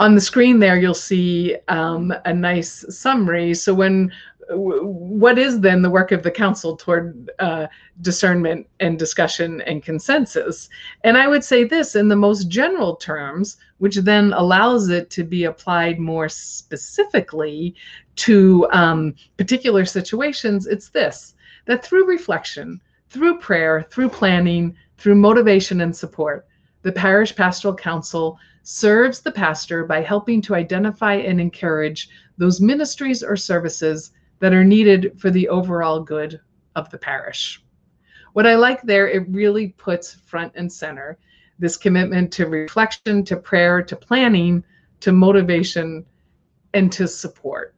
[0.01, 3.55] On the screen there, you'll see um, a nice summary.
[3.55, 4.13] So when
[4.51, 7.67] what is then the work of the council toward uh,
[8.01, 10.69] discernment and discussion and consensus?
[11.03, 15.25] And I would say this in the most general terms, which then allows it to
[15.25, 17.75] be applied more specifically
[18.17, 20.67] to um, particular situations.
[20.67, 21.35] It's this
[21.67, 26.47] that through reflection, through prayer, through planning, through motivation and support,
[26.83, 33.23] the parish pastoral council serves the pastor by helping to identify and encourage those ministries
[33.23, 34.13] or services
[34.45, 36.39] that are needed for the overall good
[36.77, 37.65] of the parish.
[38.35, 41.17] What I like there, it really puts front and center
[41.59, 44.63] this commitment to reflection, to prayer, to planning,
[45.01, 46.05] to motivation,
[46.75, 47.75] and to support.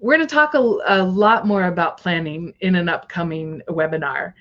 [0.00, 4.32] We're going to talk a, a lot more about planning in an upcoming webinar,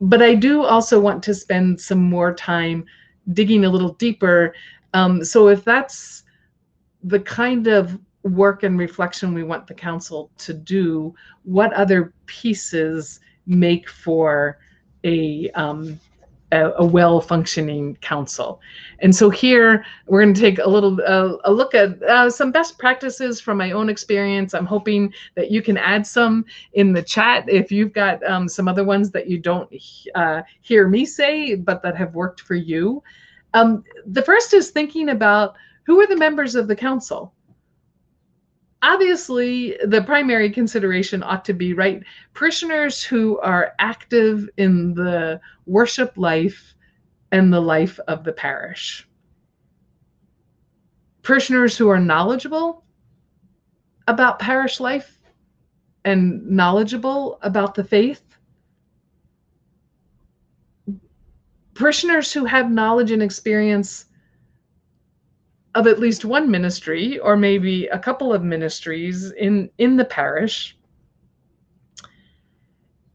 [0.00, 2.86] but I do also want to spend some more time
[3.34, 4.54] digging a little deeper.
[4.94, 6.22] Um, so if that's
[7.02, 13.20] the kind of work and reflection we want the council to do, what other pieces
[13.46, 14.58] make for
[15.04, 16.00] a um,
[16.52, 18.60] a, a well-functioning council.
[19.00, 22.52] And so here we're going to take a little uh, a look at uh, some
[22.52, 24.54] best practices from my own experience.
[24.54, 28.68] I'm hoping that you can add some in the chat if you've got um, some
[28.68, 29.68] other ones that you don't
[30.14, 33.02] uh, hear me say, but that have worked for you.
[33.54, 37.32] Um, the first is thinking about who are the members of the council
[38.86, 42.02] obviously the primary consideration ought to be right
[42.34, 46.74] parishioners who are active in the worship life
[47.32, 49.08] and the life of the parish.
[51.22, 52.84] Parishioners who are knowledgeable
[54.06, 55.18] about parish life
[56.04, 58.22] and knowledgeable about the faith.
[61.74, 64.04] Parishioners who have knowledge and experience
[65.76, 70.76] of at least one ministry or maybe a couple of ministries in in the parish.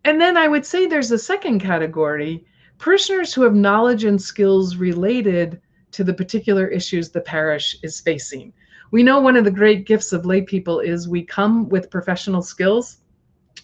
[0.05, 2.45] And then i would say there's a second category
[2.77, 5.59] parishioners who have knowledge and skills related
[5.91, 8.53] to the particular issues the parish is facing.
[8.91, 12.43] We know one of the great gifts of lay people is we come with professional
[12.43, 12.97] skills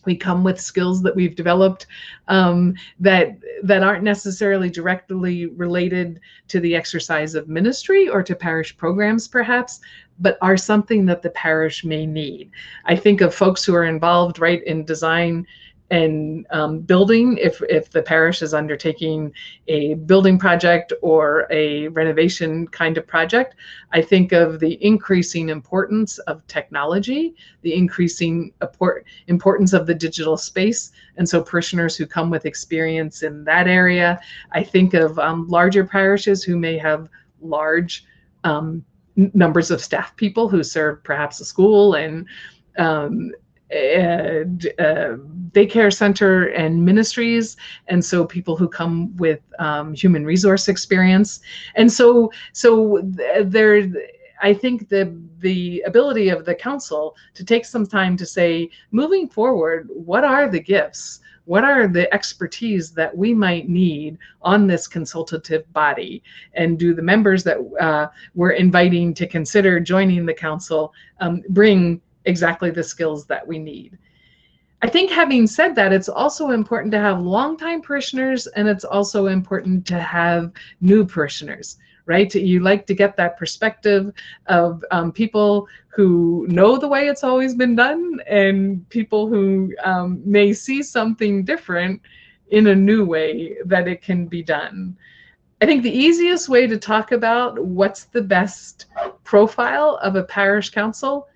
[0.08, 1.86] we come with skills that we've developed
[2.30, 8.76] um, that that aren't necessarily directly related to the exercise of ministry or to parish
[8.76, 9.82] programs perhaps
[10.20, 12.50] but are something that the parish may need.
[12.86, 15.46] I think of folks who are involved right in design
[15.89, 19.32] and um, building if if the parish is undertaking
[19.67, 23.56] a building project or a renovation kind of project
[23.93, 28.52] i think of the increasing importance of technology the increasing
[29.28, 34.19] importance of the digital space and so parishioners who come with experience in that area
[34.52, 37.08] i think of um, larger parishes who may have
[37.39, 38.06] large
[38.43, 38.84] um,
[39.15, 42.28] numbers of staff people who serve perhaps a school and
[42.78, 43.32] um,
[43.71, 45.15] and uh,
[45.51, 51.41] daycare center and ministries and so people who come with um, human resource experience.
[51.75, 53.01] And so so
[53.43, 53.88] there
[54.41, 59.27] i think the the ability of the council to take some time to say moving
[59.27, 61.21] forward what are the gifts?
[61.47, 66.21] What are the expertise that we might need on this consultative body?
[66.53, 72.01] And do the members that uh, we're inviting to consider joining the council um, bring
[72.28, 73.98] exactly the skills that we need.
[74.84, 79.26] I think having said that, it's also important to have longtime parishioners and it's also
[79.26, 82.34] important to have new parishioners, right?
[82.34, 84.13] You like to get that perspective
[84.46, 90.22] of um, people who know the way it's always been done and people who um,
[90.24, 92.00] may see something different
[92.50, 94.96] in a new way that it can be done.
[95.60, 98.86] I think the easiest way to talk about what's the best
[99.24, 101.28] profile of a parish council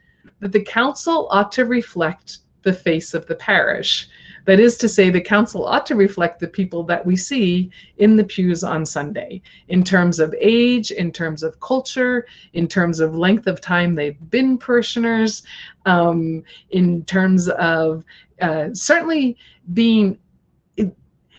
[0.42, 4.08] that the council ought to reflect the face of the parish.
[4.46, 8.16] That is to say, the council ought to reflect the people that we see in
[8.16, 13.16] the pews on Sunday, in terms of age, in terms of culture, in terms of
[13.16, 15.44] length of time they've been parishioners,
[15.86, 18.04] um, in terms of
[18.42, 19.38] uh, certainly
[19.74, 20.18] being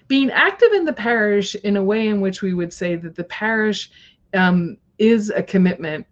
[0.09, 3.25] being active in the parish in a way in which we would say that the
[3.25, 3.91] parish
[4.35, 6.07] um, is a commitment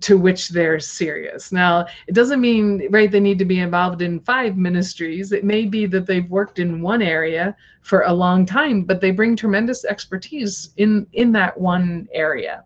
[0.00, 1.52] to which they're serious.
[1.52, 5.32] Now, it doesn't mean, right, they need to be involved in five ministries.
[5.32, 9.10] It may be that they've worked in one area for a long time, but they
[9.10, 12.64] bring tremendous expertise in, in that one area.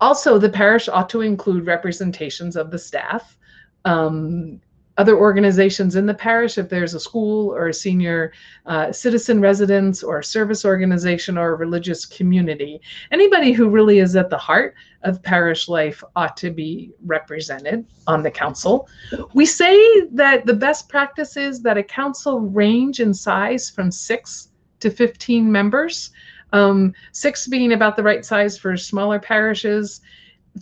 [0.00, 3.38] Also, the parish ought to include representations of the staff.
[3.84, 4.60] Um,
[4.98, 8.32] other organizations in the parish, if there's a school or a senior
[8.64, 12.80] uh, citizen residence or a service organization or a religious community,
[13.10, 18.22] anybody who really is at the heart of parish life ought to be represented on
[18.22, 18.88] the council.
[19.34, 24.48] We say that the best practice is that a council range in size from six
[24.80, 26.10] to 15 members,
[26.52, 30.00] um, six being about the right size for smaller parishes,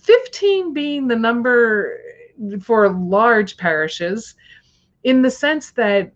[0.03, 2.01] 15 being the number
[2.61, 4.35] for large parishes
[5.05, 6.13] in the sense that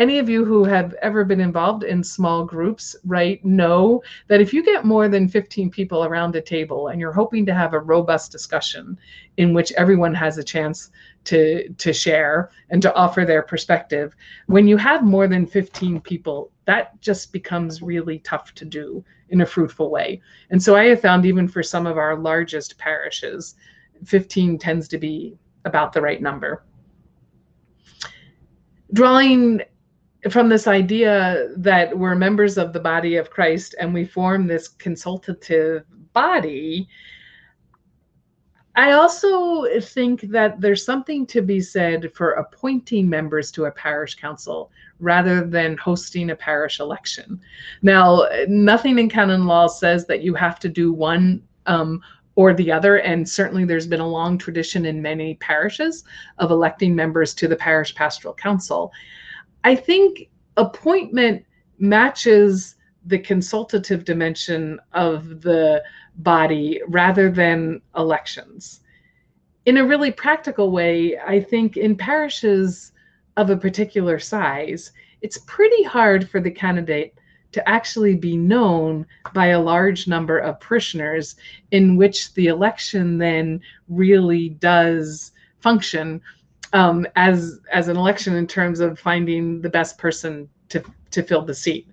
[0.00, 4.50] any of you who have ever been involved in small groups, right, know that if
[4.50, 7.78] you get more than 15 people around a table and you're hoping to have a
[7.78, 8.98] robust discussion
[9.36, 10.90] in which everyone has a chance
[11.24, 16.50] to to share and to offer their perspective, when you have more than 15 people,
[16.64, 20.22] that just becomes really tough to do in a fruitful way.
[20.48, 23.54] And so I have found even for some of our largest parishes,
[24.06, 26.64] 15 tends to be about the right number.
[28.92, 29.62] Drawing
[30.30, 34.68] from this idea that we're members of the body of Christ and we form this
[34.68, 36.88] consultative body,
[38.76, 44.14] I also think that there's something to be said for appointing members to a parish
[44.14, 44.70] council
[45.00, 47.40] rather than hosting a parish election.
[47.82, 52.00] Now, nothing in canon law says that you have to do one um,
[52.34, 52.96] or the other.
[52.98, 56.04] And certainly there's been a long tradition in many parishes
[56.38, 58.92] of electing members to the parish pastoral council.
[59.64, 61.44] I think appointment
[61.78, 65.82] matches the consultative dimension of the
[66.16, 68.80] body rather than elections.
[69.66, 72.92] In a really practical way, I think in parishes
[73.36, 77.14] of a particular size, it's pretty hard for the candidate
[77.52, 81.36] to actually be known by a large number of parishioners,
[81.70, 86.20] in which the election then really does function
[86.72, 91.42] um, as as an election in terms of finding the best person to to fill
[91.42, 91.88] the seat.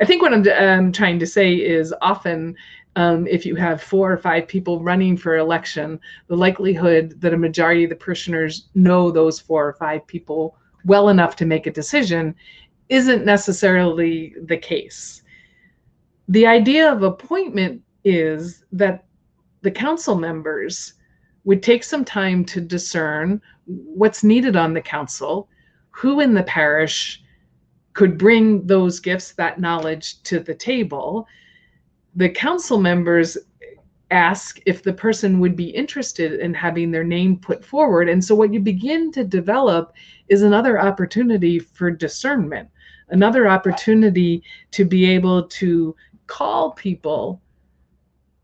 [0.00, 2.56] I think what I'm, I'm trying to say is often
[2.96, 7.38] um, if you have four or five people running for election, the likelihood that a
[7.38, 11.72] majority of the parishioners know those four or five people well enough to make a
[11.72, 12.34] decision
[12.90, 15.22] isn't necessarily the case.
[16.28, 19.04] The idea of appointment is that
[19.62, 20.94] the council members
[21.44, 25.48] would take some time to discern what's needed on the council,
[25.90, 27.22] who in the parish
[27.92, 31.26] could bring those gifts, that knowledge to the table.
[32.16, 33.38] The council members
[34.10, 38.08] ask if the person would be interested in having their name put forward.
[38.08, 39.92] And so, what you begin to develop
[40.28, 42.68] is another opportunity for discernment,
[43.10, 44.42] another opportunity
[44.72, 45.94] to be able to
[46.26, 47.40] call people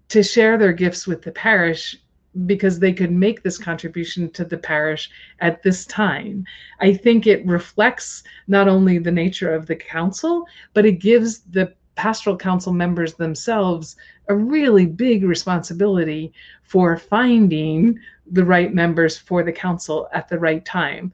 [0.08, 1.96] to share their gifts with the parish
[2.44, 5.10] because they could make this contribution to the parish
[5.40, 6.44] at this time.
[6.80, 11.72] I think it reflects not only the nature of the council, but it gives the
[11.94, 13.96] pastoral council members themselves
[14.28, 17.98] a really big responsibility for finding
[18.32, 21.10] the right members for the council at the right time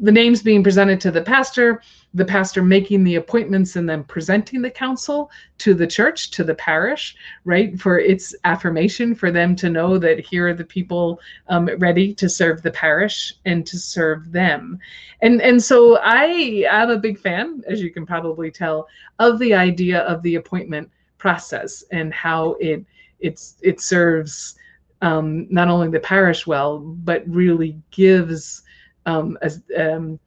[0.00, 1.82] the names being presented to the pastor,
[2.14, 6.54] the pastor making the appointments and then presenting the council to the church, to the
[6.54, 7.78] parish, right?
[7.78, 12.28] For its affirmation, for them to know that here are the people um, ready to
[12.28, 14.78] serve the parish and to serve them.
[15.20, 18.88] And, and so I am a big fan, as you can probably tell,
[19.18, 22.84] of the idea of the appointment process and how it
[23.20, 24.54] it's it serves
[25.02, 28.62] um, not only the parish well, but really gives
[29.06, 30.18] um, a, um,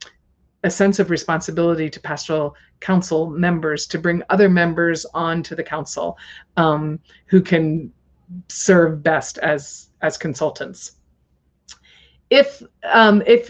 [0.64, 6.18] a sense of responsibility to pastoral council members to bring other members onto the council
[6.58, 7.92] um, who can
[8.48, 10.94] serve best as as consultants.
[12.30, 13.50] If um, if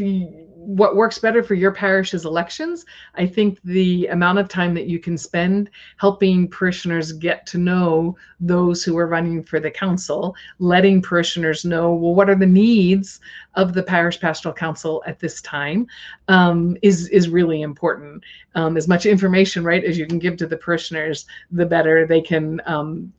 [0.64, 2.86] what works better for your parish is elections.
[3.16, 8.16] I think the amount of time that you can spend helping parishioners get to know
[8.40, 13.20] those who are running for the council, letting parishioners know, well, what are the needs
[13.56, 15.88] of the parish pastoral council at this time
[16.28, 18.24] um, is, is really important.
[18.54, 22.22] Um, as much information, right, as you can give to the parishioners, the better they
[22.22, 23.12] can um,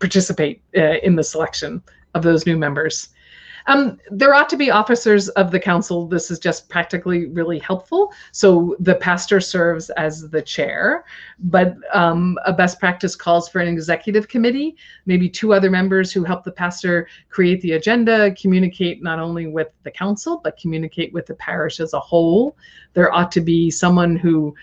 [0.00, 1.80] participate uh, in the selection
[2.14, 3.10] of those new members.
[3.68, 6.08] Um, there ought to be officers of the council.
[6.08, 8.12] This is just practically really helpful.
[8.32, 11.04] So the pastor serves as the chair,
[11.38, 16.24] but um, a best practice calls for an executive committee, maybe two other members who
[16.24, 21.26] help the pastor create the agenda, communicate not only with the council, but communicate with
[21.26, 22.56] the parish as a whole.
[22.94, 24.54] There ought to be someone who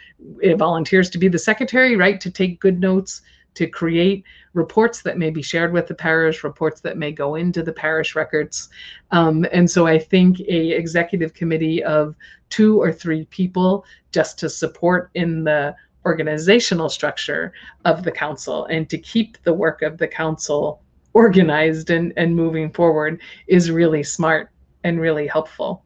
[0.55, 3.21] volunteers to be the secretary, right, to take good notes
[3.55, 7.63] to create reports that may be shared with the parish, reports that may go into
[7.63, 8.69] the parish records.
[9.11, 12.15] Um, and so I think a executive committee of
[12.49, 15.75] two or three people just to support in the
[16.05, 17.53] organizational structure
[17.83, 20.81] of the council and to keep the work of the council
[21.13, 24.51] organized and, and moving forward is really smart
[24.83, 25.84] and really helpful.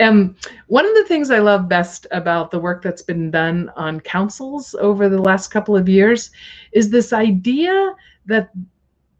[0.00, 0.36] Um,
[0.66, 4.74] one of the things I love best about the work that's been done on councils
[4.78, 6.30] over the last couple of years
[6.72, 7.94] is this idea
[8.26, 8.50] that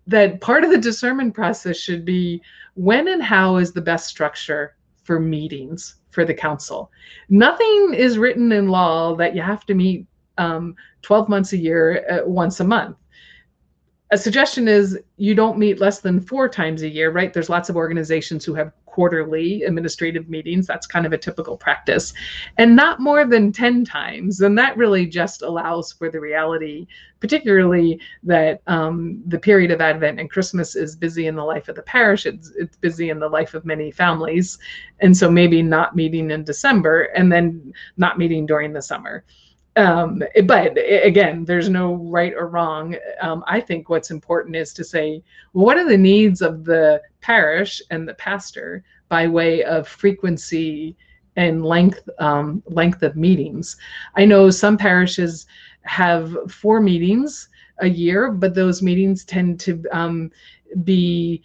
[0.07, 2.41] that part of the discernment process should be
[2.75, 6.93] when and how is the best structure for meetings for the council.
[7.29, 10.07] Nothing is written in law that you have to meet
[10.39, 12.97] um, 12 months a year uh, once a month
[14.11, 17.33] a suggestion is you don't meet less than four times a year, right?
[17.33, 20.67] There's lots of organizations who have quarterly administrative meetings.
[20.67, 22.15] That's kind of a typical practice,
[22.57, 24.41] and not more than 10 times.
[24.41, 26.87] And that really just allows for the reality,
[27.21, 31.77] particularly that um, the period of Advent and Christmas is busy in the life of
[31.77, 34.57] the parish, it's, it's busy in the life of many families.
[35.01, 39.27] And so maybe not meeting in December and then not meeting during the summer
[39.77, 42.97] um, but again, there's no right or wrong.
[43.21, 45.23] Um, I think what's important is to say,
[45.53, 50.97] what are the needs of the parish and the pastor by way of frequency
[51.37, 53.77] and length um, length of meetings?
[54.17, 55.47] I know some parishes
[55.83, 57.51] have four meetings
[57.81, 60.31] a year, but those meetings tend to um,
[60.85, 61.43] be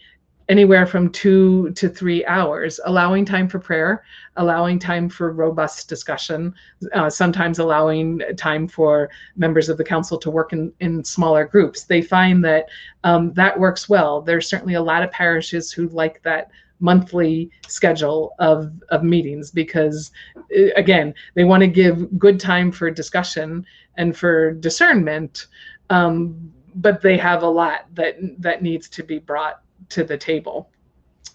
[0.52, 4.04] anywhere from two to three hours, allowing time for prayer,
[4.36, 6.54] allowing time for robust discussion,
[6.92, 11.84] uh, sometimes allowing time for members of the council to work in, in smaller groups.
[11.84, 12.66] They find that
[13.02, 14.20] um, that works well.
[14.20, 16.50] There's certainly a lot of parishes who like that
[16.80, 22.90] monthly schedule of, of meetings because uh, again they want to give good time for
[22.90, 23.64] discussion
[23.96, 25.46] and for discernment
[25.90, 29.62] um, but they have a lot that that needs to be brought
[29.92, 30.70] to the table.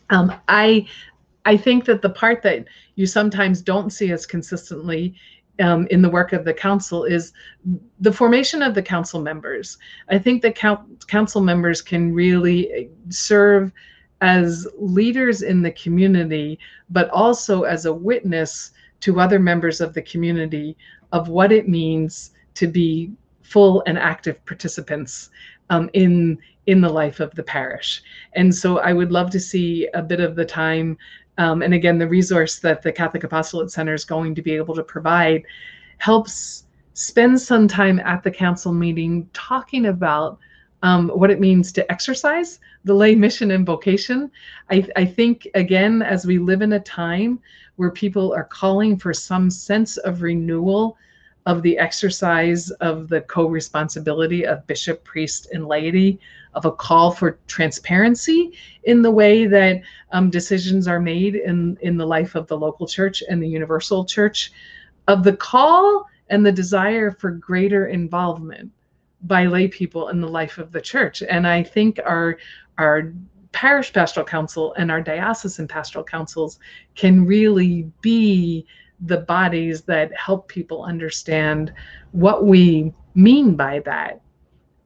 [0.10, 0.88] Um, I
[1.46, 5.16] I think that the part that you sometimes don't see as consistently
[5.60, 7.34] um, in the work of the council is
[8.00, 9.78] the formation of the council members.
[10.10, 10.56] I think that
[11.08, 13.72] council members can really serve
[14.22, 20.02] as leaders in the community, but also as a witness to other members of the
[20.02, 20.76] community
[21.12, 23.12] of what it means to be
[23.44, 25.30] full and active participants
[25.70, 26.38] um, in
[26.68, 28.02] in the life of the parish.
[28.34, 30.98] And so I would love to see a bit of the time
[31.38, 34.76] um, and again, the resource that the Catholic Apostolate Center is going to be able
[34.76, 35.44] to provide
[36.00, 40.40] helps spend some time at the council meeting talking about
[40.84, 44.32] um, what it means to exercise the lay mission and vocation.
[44.72, 47.40] I, I think, again, as we live in a time
[47.76, 50.98] where people are calling for some sense of renewal
[51.48, 56.20] of the exercise of the co responsibility of bishop, priest, and laity,
[56.54, 58.52] of a call for transparency
[58.84, 59.82] in the way that
[60.12, 64.04] um, decisions are made in, in the life of the local church and the universal
[64.04, 64.52] church,
[65.08, 68.70] of the call and the desire for greater involvement
[69.22, 71.24] by lay people in the life of the church.
[71.24, 72.38] And I think our
[72.78, 73.14] our
[73.54, 76.60] parish pastoral council and our diocesan pastoral councils
[76.96, 78.68] can really be
[79.02, 81.74] the bodies that help people understand
[82.12, 84.22] what we mean by that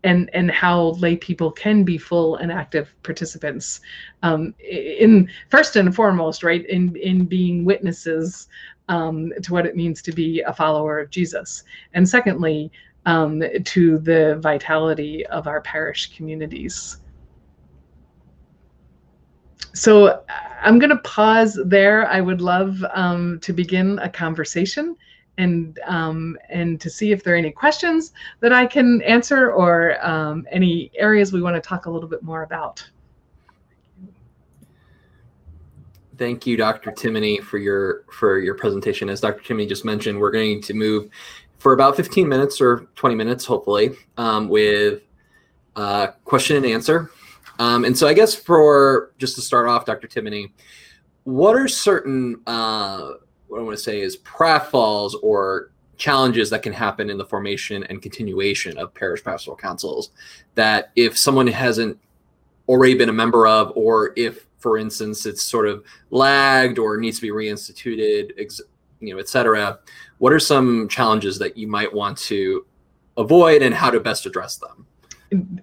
[0.04, 3.82] and and how lay people can be full and active participants
[4.24, 8.48] um, in first and foremost right in in being witnesses
[8.90, 11.64] um, to what it means to be a follower of jesus.
[11.94, 12.72] And secondly
[13.06, 16.98] um, to the vitality of our parish communities
[19.74, 20.24] so
[20.62, 24.96] i'm going to pause there i would love um, to begin a conversation
[25.38, 30.06] and um, and to see if there are any questions that I can answer or
[30.06, 32.88] um, any areas we want to talk a little bit more about.
[36.18, 36.92] Thank you, Dr.
[36.92, 39.10] Timoney, for your for your presentation.
[39.10, 39.42] As Dr.
[39.42, 41.10] Timoney just mentioned, we're going to move
[41.58, 45.02] for about 15 minutes or 20 minutes, hopefully, um, with
[45.76, 47.10] uh, question and answer.
[47.60, 50.08] Um, and so, I guess for just to start off, Dr.
[50.08, 50.52] Timoney,
[51.24, 53.12] what are certain uh,
[53.48, 57.84] what I want to say is pratfalls or challenges that can happen in the formation
[57.84, 60.10] and continuation of parish pastoral councils
[60.56, 62.00] that if someone hasn't
[62.68, 67.18] already been a member of or if for instance it's sort of lagged or needs
[67.18, 68.32] to be reinstituted
[69.00, 69.78] you know et cetera
[70.18, 72.66] what are some challenges that you might want to
[73.18, 75.60] avoid and how to best address them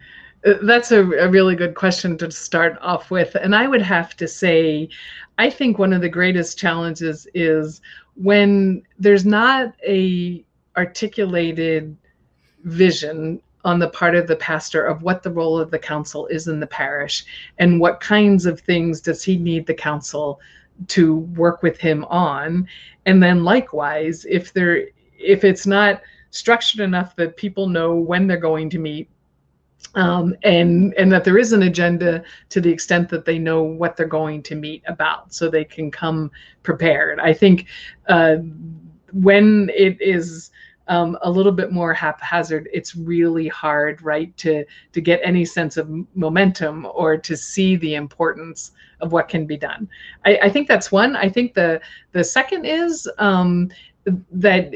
[0.62, 3.34] that's a, a, really good question to start off with.
[3.34, 4.89] And I would have to say,
[5.36, 7.80] I think one of the greatest challenges is
[8.14, 10.45] when there's not a
[10.76, 11.97] articulated
[12.64, 16.47] vision on the part of the pastor of what the role of the council is
[16.47, 17.24] in the parish
[17.59, 20.41] and what kinds of things does he need the council
[20.86, 22.66] to work with him on
[23.07, 24.86] and then likewise if there
[25.18, 29.11] if it's not structured enough that people know when they're going to meet
[29.94, 33.96] um, and and that there is an agenda to the extent that they know what
[33.96, 36.30] they're going to meet about, so they can come
[36.62, 37.20] prepared.
[37.20, 37.66] I think
[38.08, 38.36] uh,
[39.12, 40.50] when it is
[40.88, 45.76] um, a little bit more haphazard, it's really hard, right, to to get any sense
[45.76, 49.88] of momentum or to see the importance of what can be done.
[50.24, 51.16] I, I think that's one.
[51.16, 51.80] I think the
[52.12, 53.70] the second is um,
[54.32, 54.74] that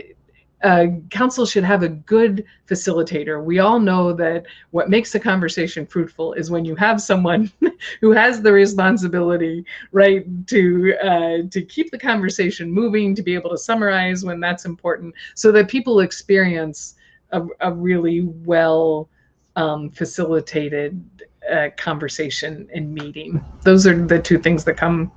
[0.62, 3.42] uh, council should have a good facilitator.
[3.42, 7.50] We all know that what makes a conversation fruitful is when you have someone
[8.00, 13.50] who has the responsibility, right, to uh, to keep the conversation moving, to be able
[13.50, 16.94] to summarize when that's important, so that people experience
[17.30, 19.08] a, a really well
[19.56, 21.02] um, facilitated
[21.50, 23.44] uh, conversation and meeting.
[23.62, 25.10] Those are the two things that come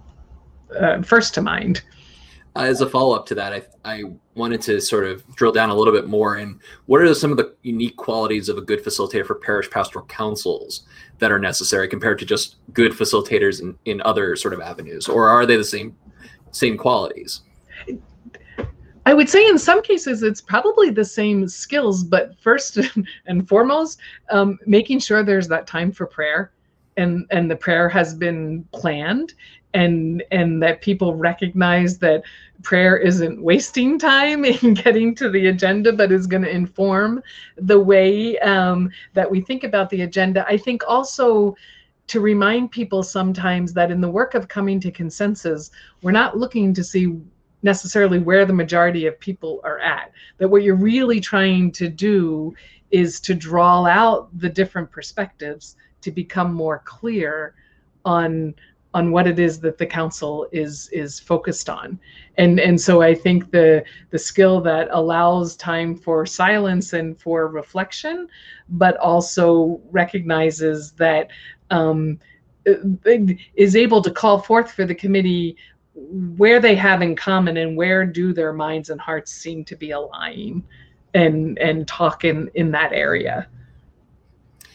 [0.80, 1.84] uh, first to mind.
[2.56, 4.04] As a follow up to that, I, I
[4.36, 7.38] wanted to sort of drill down a little bit more in what are some of
[7.38, 10.84] the unique qualities of a good facilitator for parish pastoral councils
[11.20, 15.10] that are necessary compared to just good facilitators in, in other sort of avenues?
[15.10, 15.96] Or are they the same
[16.52, 17.42] same qualities?
[19.06, 22.80] I would say in some cases it's probably the same skills, but first
[23.28, 24.00] and foremost,
[24.32, 26.52] um, making sure there's that time for prayer,
[26.98, 29.34] and and the prayer has been planned,
[29.76, 32.24] and and that people recognize that
[32.64, 37.22] prayer isn't wasting time in getting to the agenda, but is going to inform
[37.58, 40.46] the way um, that we think about the agenda.
[40.48, 41.56] I think also
[42.08, 45.72] to remind people sometimes that in the work of coming to consensus,
[46.02, 47.20] we're not looking to see
[47.62, 50.12] necessarily where the majority of people are at.
[50.38, 52.54] That what you're really trying to do
[52.92, 57.56] is to draw out the different perspectives to become more clear
[58.06, 58.54] on
[58.96, 62.00] on what it is that the council is is focused on.
[62.38, 67.48] And and so i think the the skill that allows time for silence and for
[67.48, 68.28] reflection
[68.68, 71.30] but also recognizes that
[71.70, 72.20] um,
[73.56, 75.56] is able to call forth for the committee
[76.38, 79.92] where they have in common and where do their minds and hearts seem to be
[79.92, 80.64] aligning
[81.14, 83.48] and and talk in in that area.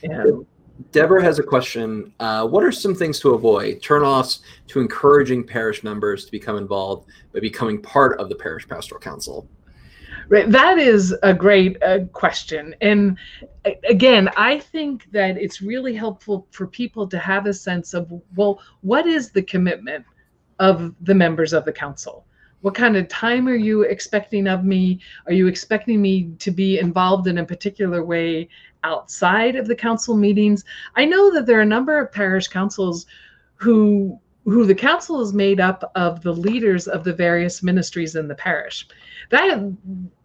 [0.02, 0.24] Yeah
[0.92, 2.12] Deborah has a question.
[2.20, 3.80] Uh, what are some things to avoid?
[3.80, 9.00] Turnoffs to encouraging parish members to become involved by becoming part of the parish pastoral
[9.00, 9.48] council.
[10.28, 13.18] Right, that is a great uh, question, and
[13.88, 18.60] again, I think that it's really helpful for people to have a sense of well,
[18.82, 20.04] what is the commitment
[20.60, 22.26] of the members of the council?
[22.60, 25.00] What kind of time are you expecting of me?
[25.26, 28.48] Are you expecting me to be involved in a particular way
[28.84, 30.64] outside of the council meetings?
[30.96, 33.06] I know that there are a number of parish councils
[33.56, 38.26] who who the council is made up of the leaders of the various ministries in
[38.26, 38.88] the parish.
[39.30, 39.76] That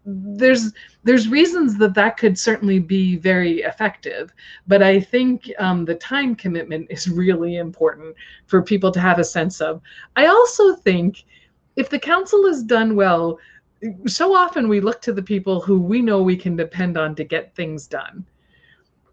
[0.06, 0.72] there's
[1.04, 4.34] there's reasons that that could certainly be very effective,
[4.68, 8.16] but I think um, the time commitment is really important
[8.48, 9.82] for people to have a sense of.
[10.16, 11.26] I also think
[11.76, 13.38] if the council is done well,
[14.08, 17.24] so often we look to the people who we know we can depend on to
[17.24, 18.26] get things done.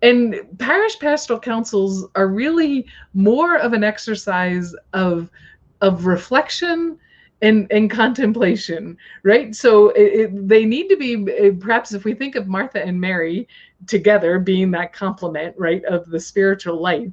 [0.03, 5.31] And parish pastoral councils are really more of an exercise of,
[5.81, 6.99] of reflection
[7.41, 9.55] and, and contemplation, right?
[9.55, 13.49] So it, it, they need to be, perhaps if we think of Martha and Mary
[13.87, 17.11] together being that complement, right, of the spiritual life,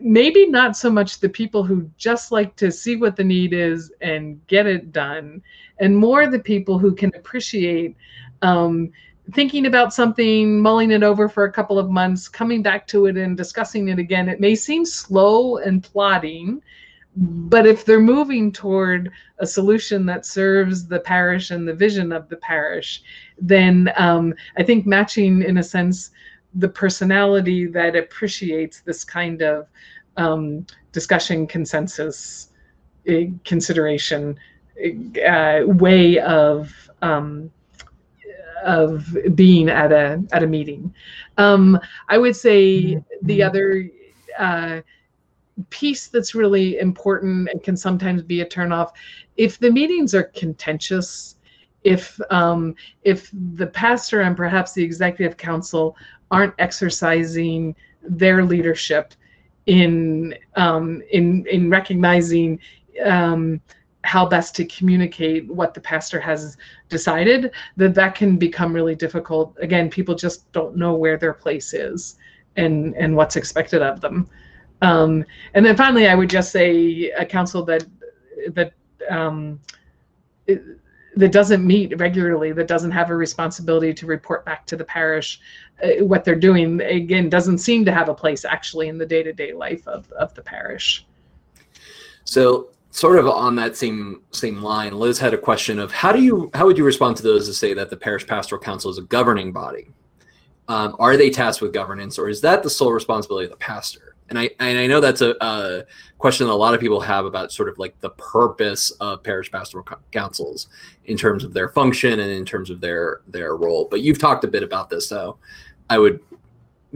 [0.00, 3.92] maybe not so much the people who just like to see what the need is
[4.00, 5.42] and get it done,
[5.80, 7.96] and more the people who can appreciate
[8.42, 8.90] um,
[9.32, 13.16] thinking about something, mulling it over for a couple of months, coming back to it
[13.16, 14.28] and discussing it again.
[14.28, 16.62] It may seem slow and plodding,
[17.16, 22.28] but if they're moving toward a solution that serves the parish and the vision of
[22.28, 23.02] the parish,
[23.38, 26.10] then um, I think matching, in a sense,
[26.54, 29.66] the personality that appreciates this kind of
[30.16, 32.50] um, discussion, consensus,
[33.08, 34.38] uh, consideration,
[35.26, 37.50] uh, way of um,
[38.64, 40.94] of being at a at a meeting.
[41.38, 41.78] Um,
[42.08, 43.48] I would say the mm-hmm.
[43.48, 43.90] other
[44.38, 44.80] uh,
[45.70, 48.92] piece that's really important and can sometimes be a turnoff
[49.36, 51.36] if the meetings are contentious
[51.84, 55.96] if um, if the pastor and perhaps the executive council
[56.30, 59.14] aren't exercising their leadership
[59.66, 62.58] in um, in in recognizing
[63.04, 63.60] um,
[64.06, 66.56] how best to communicate what the pastor has
[66.88, 71.74] decided that that can become really difficult again people just don't know where their place
[71.74, 72.16] is
[72.56, 74.28] and and what's expected of them
[74.82, 77.84] um, and then finally i would just say a council that
[78.52, 78.72] that
[79.10, 79.60] um,
[81.16, 85.40] that doesn't meet regularly, that doesn't have a responsibility to report back to the parish
[85.82, 89.22] uh, what they're doing, again, doesn't seem to have a place actually in the day
[89.22, 91.06] to day life of, of the parish.
[92.24, 96.22] So, sort of on that same same line, Liz had a question of how do
[96.22, 98.98] you how would you respond to those that say that the parish pastoral council is
[98.98, 99.88] a governing body?
[100.68, 104.16] Um, are they tasked with governance, or is that the sole responsibility of the pastor?
[104.28, 105.84] and I and I know that's a, a,
[106.18, 109.52] question that a lot of people have about sort of like the purpose of parish
[109.52, 110.68] pastoral councils
[111.04, 113.86] in terms of their function and in terms of their their role.
[113.90, 115.38] But you've talked a bit about this, so
[115.90, 116.20] I would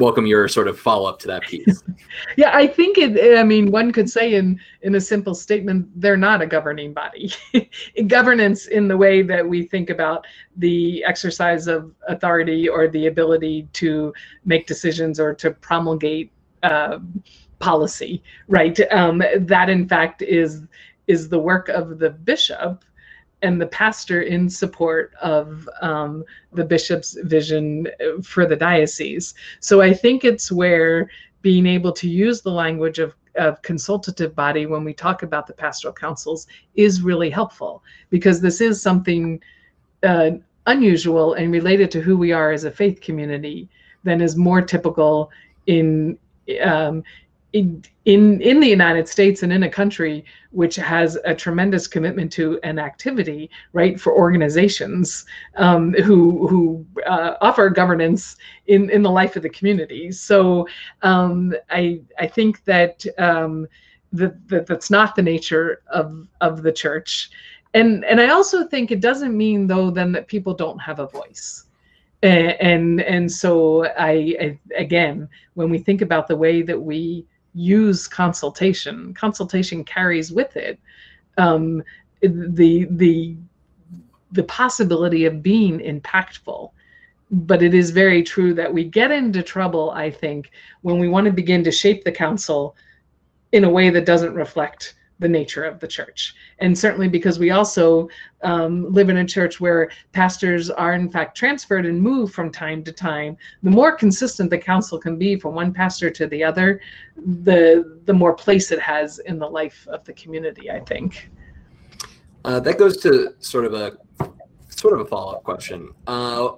[0.00, 1.84] welcome your sort of follow up to that piece.
[2.36, 3.38] yeah, I think it.
[3.38, 7.32] I mean, one could say in in a simple statement, they're not a governing body.
[8.06, 10.26] Governance, in the way that we think about
[10.56, 14.12] the exercise of authority or the ability to
[14.44, 16.32] make decisions or to promulgate
[16.62, 16.98] uh,
[17.58, 18.80] policy, right?
[18.92, 20.62] Um, that in fact is
[21.06, 22.84] is the work of the bishop
[23.42, 27.88] and the pastor in support of um, the bishop's vision
[28.22, 29.34] for the diocese.
[29.60, 31.10] So I think it's where
[31.42, 35.54] being able to use the language of, of consultative body when we talk about the
[35.54, 39.40] pastoral councils is really helpful because this is something
[40.02, 40.32] uh,
[40.66, 43.68] unusual and related to who we are as a faith community
[44.04, 45.30] than is more typical
[45.66, 46.18] in
[46.62, 47.02] um,
[47.52, 52.58] in, in the United States and in a country which has a tremendous commitment to
[52.62, 55.24] an activity, right, for organizations
[55.56, 58.36] um, who who uh, offer governance
[58.66, 60.10] in in the life of the community.
[60.10, 60.66] So
[61.02, 63.66] um, I I think that um,
[64.12, 67.30] that, that that's not the nature of of the church,
[67.74, 71.06] and and I also think it doesn't mean though then that people don't have a
[71.06, 71.64] voice
[72.22, 78.06] and and so I, I, again when we think about the way that we use
[78.06, 79.14] consultation.
[79.14, 80.78] Consultation carries with it
[81.38, 81.82] um,
[82.20, 83.36] the the
[84.32, 86.70] the possibility of being impactful.
[87.32, 90.50] But it is very true that we get into trouble i think
[90.82, 92.74] when we want to begin to shape the council
[93.52, 96.34] in a way that doesn't reflect the nature of the church.
[96.58, 98.08] And certainly because we also
[98.42, 102.82] um, live in a church where pastors are, in fact, transferred and move from time
[102.84, 106.80] to time, the more consistent the council can be from one pastor to the other,
[107.16, 111.30] the, the more place it has in the life of the community, I think.
[112.44, 113.98] Uh, that goes to sort of a
[114.70, 115.90] sort of a follow-up question.
[116.06, 116.52] Uh,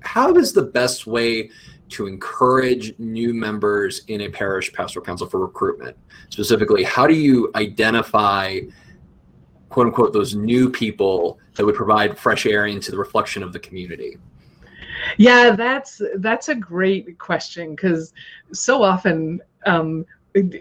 [0.00, 1.50] how is the best way
[1.94, 5.96] to encourage new members in a parish pastoral council for recruitment?
[6.28, 8.60] Specifically, how do you identify
[9.68, 13.58] quote unquote those new people that would provide fresh air into the reflection of the
[13.58, 14.16] community?
[15.18, 18.12] Yeah, that's that's a great question because
[18.52, 20.06] so often um,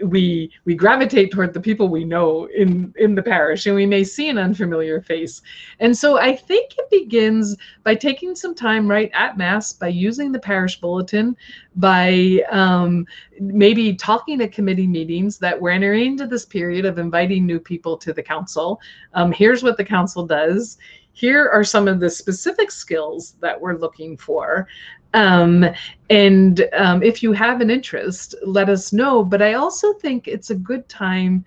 [0.04, 4.04] we we gravitate toward the people we know in in the parish and we may
[4.04, 5.42] see an unfamiliar face.
[5.80, 10.32] And so i think it begins by taking some time right at mass by using
[10.32, 11.36] the parish bulletin
[11.76, 13.06] by um,
[13.40, 17.98] maybe talking at committee meetings that we're entering into this period of inviting new people
[17.98, 18.80] to the council.
[19.14, 20.78] Um, here's what the council does
[21.14, 24.68] here are some of the specific skills that we're looking for
[25.14, 25.66] um,
[26.09, 29.24] and um, if you have an interest, let us know.
[29.24, 31.45] But I also think it's a good time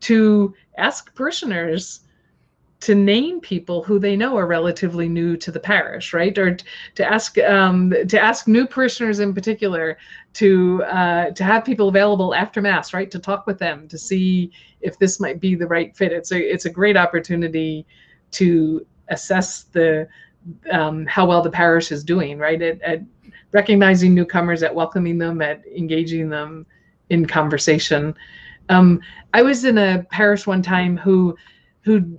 [0.00, 2.00] to ask parishioners
[2.78, 6.36] to name people who they know are relatively new to the parish, right?
[6.36, 6.56] Or
[6.94, 9.96] to ask um, to ask new parishioners in particular
[10.34, 13.10] to uh, to have people available after mass, right?
[13.10, 16.12] To talk with them to see if this might be the right fit.
[16.12, 17.86] It's a it's a great opportunity
[18.32, 20.08] to assess the
[20.70, 22.60] um, how well the parish is doing, right?
[22.62, 23.00] At, at,
[23.52, 26.66] recognizing newcomers, at welcoming them, at engaging them
[27.10, 28.14] in conversation.
[28.68, 29.00] Um,
[29.32, 31.36] I was in a parish one time who,
[31.82, 32.18] who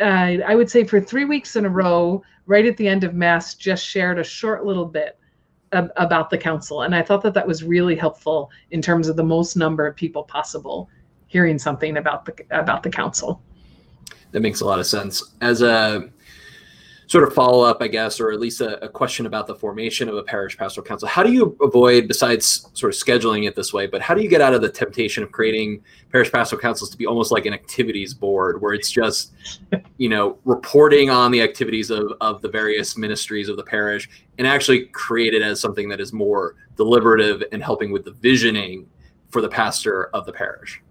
[0.00, 3.14] uh, I would say for three weeks in a row, right at the end of
[3.14, 5.18] mass, just shared a short little bit
[5.72, 9.16] ab- about the council, and I thought that that was really helpful in terms of
[9.16, 10.88] the most number of people possible
[11.28, 13.42] hearing something about the about the council.
[14.32, 15.34] That makes a lot of sense.
[15.40, 16.10] As a
[17.06, 20.08] sort of follow up, I guess, or at least a, a, question about the formation
[20.08, 21.06] of a parish pastoral council.
[21.06, 24.28] How do you avoid, besides sort of scheduling it this way, but how do you
[24.28, 27.54] get out of the temptation of creating parish pastoral councils to be almost like an
[27.54, 29.32] activities board where it's just,
[29.98, 34.08] you know, reporting on the activities of, of the various ministries of the parish
[34.38, 38.86] and actually create it as something that is more deliberative and helping with the visioning
[39.30, 40.82] for the pastor of the parish?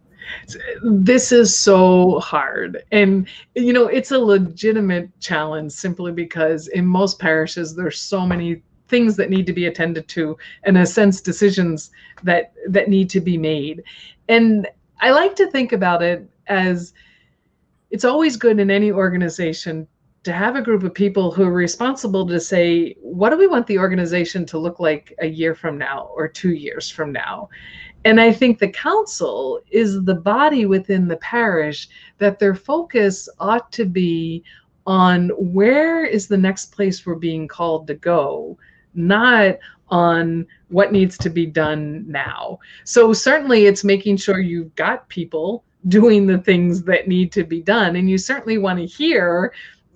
[0.83, 2.83] This is so hard.
[2.91, 8.61] And you know it's a legitimate challenge simply because in most parishes there's so many
[8.87, 11.91] things that need to be attended to and a sense decisions
[12.23, 13.83] that that need to be made.
[14.27, 14.67] And
[15.01, 16.93] i like to think about it as
[17.91, 19.87] it's always good in any organization
[20.23, 23.67] to have a group of people who are responsible to say what do we want
[23.67, 27.47] the organization to look like a year from now or two years from now
[28.05, 31.89] and I think the council is the body within the parish
[32.19, 34.43] that their focus ought to be
[34.85, 38.59] on where is the next place we're being called to go,
[38.93, 39.57] not
[39.89, 42.59] on what needs to be done now.
[42.83, 47.61] So certainly it's making sure you've got people doing the things that need to be
[47.61, 49.51] done and you certainly want to hear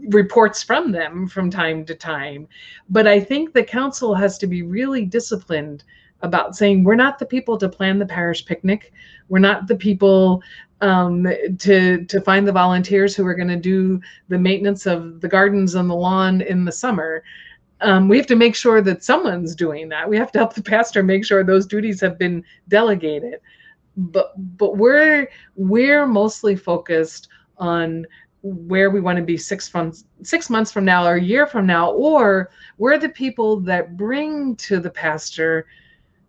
[0.08, 2.48] reports from them from time to time.
[2.90, 5.84] But I think the council has to be really disciplined
[6.22, 8.92] about saying we're not the people to plan the parish picnic.
[9.30, 10.42] We're not the people
[10.82, 11.28] um,
[11.60, 15.76] to to find the volunteers who are going to do the maintenance of the gardens
[15.76, 17.24] and the lawn in the summer.
[17.82, 20.10] Um, we have to make sure that someone's doing that.
[20.10, 23.40] We have to help the pastor make sure those duties have been delegated.
[23.98, 28.06] But but we're we're mostly focused on
[28.42, 31.66] where we want to be six months six months from now or a year from
[31.66, 35.66] now, or we're the people that bring to the pastor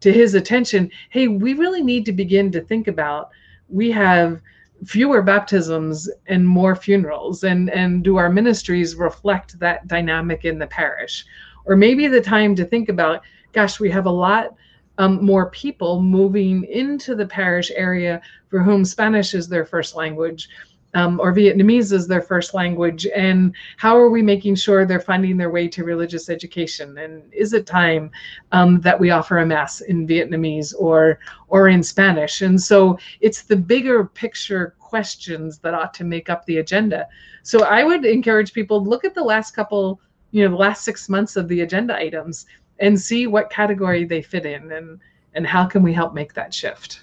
[0.00, 3.30] to his attention hey we really need to begin to think about
[3.68, 4.40] we have
[4.86, 10.66] fewer baptisms and more funerals and and do our ministries reflect that dynamic in the
[10.66, 11.26] parish?
[11.66, 13.22] Or maybe the time to think about
[13.52, 14.54] gosh we have a lot
[14.98, 20.48] um, more people moving into the parish area for whom spanish is their first language
[20.94, 23.06] um, or Vietnamese as their first language?
[23.14, 26.98] And how are we making sure they're finding their way to religious education?
[26.98, 28.10] And is it time
[28.52, 31.18] um, that we offer a mass in Vietnamese or
[31.48, 32.42] or in Spanish?
[32.42, 37.06] And so it's the bigger picture questions that ought to make up the agenda.
[37.42, 40.00] So I would encourage people look at the last couple,
[40.32, 42.46] you know, the last six months of the agenda items
[42.80, 45.00] and see what category they fit in and
[45.34, 47.02] and how can we help make that shift.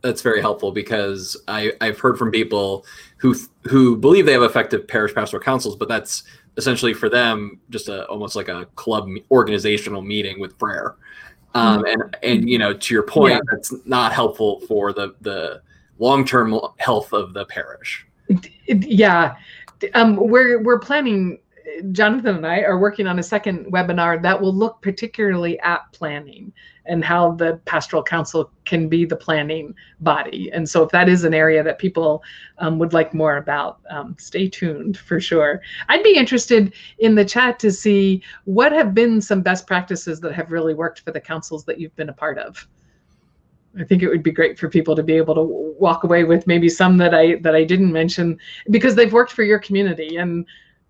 [0.00, 2.86] That's very helpful because I, I've heard from people
[3.18, 6.22] who who believe they have effective parish pastoral councils, but that's
[6.56, 10.96] essentially for them just a almost like a club organizational meeting with prayer.
[11.54, 12.00] Um, mm-hmm.
[12.00, 13.40] and and you know to your point, yeah.
[13.50, 15.62] that's not helpful for the the
[15.98, 18.06] long-term health of the parish.
[18.66, 19.36] Yeah,
[19.94, 21.38] um, we're we're planning.
[21.92, 26.52] Jonathan and I are working on a second webinar that will look particularly at planning
[26.86, 30.50] and how the pastoral council can be the planning body.
[30.52, 32.22] And so, if that is an area that people
[32.58, 35.60] um, would like more about, um, stay tuned for sure.
[35.88, 40.34] I'd be interested in the chat to see what have been some best practices that
[40.34, 42.66] have really worked for the councils that you've been a part of.
[43.78, 46.46] I think it would be great for people to be able to walk away with
[46.46, 48.38] maybe some that I that I didn't mention
[48.70, 50.46] because they've worked for your community and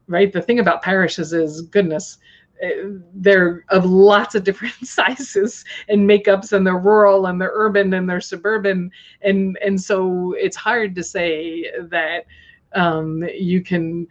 [0.08, 0.32] right?
[0.32, 2.18] The thing about parishes is goodness
[2.62, 2.70] eh,
[3.14, 8.08] they're of lots of different sizes and makeups and they're rural and they're urban and
[8.08, 8.90] they're suburban.
[9.22, 12.26] And and so it's hard to say that
[12.74, 14.06] um, you can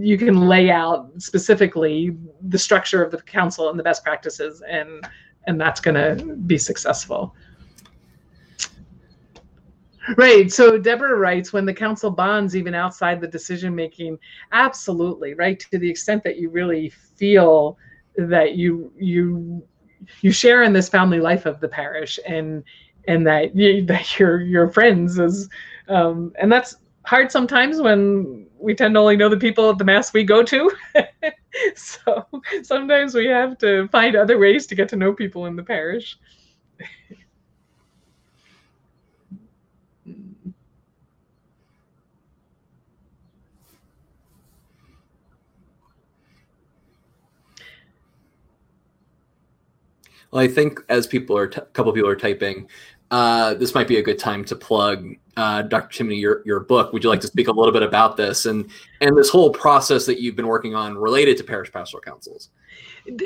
[0.00, 2.16] you can lay out specifically
[2.48, 5.06] the structure of the council and the best practices and
[5.46, 7.34] and that's going to be successful
[10.16, 10.50] Right.
[10.50, 14.18] So Deborah writes when the council bonds even outside the decision making,
[14.52, 15.58] absolutely, right?
[15.60, 17.76] To the extent that you really feel
[18.16, 19.62] that you you
[20.22, 22.62] you share in this family life of the parish and
[23.06, 25.48] and that you that your your friends is
[25.88, 29.84] um and that's hard sometimes when we tend to only know the people at the
[29.84, 30.70] mass we go to.
[31.74, 32.26] so
[32.62, 36.16] sometimes we have to find other ways to get to know people in the parish.
[50.30, 52.68] Well, I think as people are, a couple of people are typing,
[53.10, 56.04] uh, this might be a good time to plug uh, Dr.
[56.04, 56.92] Timoney your your book.
[56.92, 58.68] Would you like to speak a little bit about this and
[59.00, 62.50] and this whole process that you've been working on related to parish pastoral councils?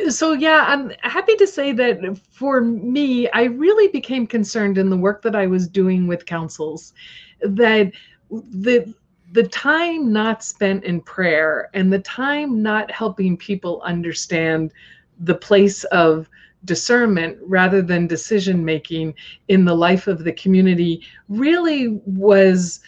[0.08, 4.96] So yeah, I'm happy to say that for me, I really became concerned in the
[4.96, 6.92] work that I was doing with councils
[7.40, 7.92] that
[8.30, 8.94] the
[9.32, 14.72] the time not spent in prayer and the time not helping people understand
[15.18, 16.28] the place of
[16.64, 19.14] discernment rather than decision making
[19.48, 22.80] in the life of the community really was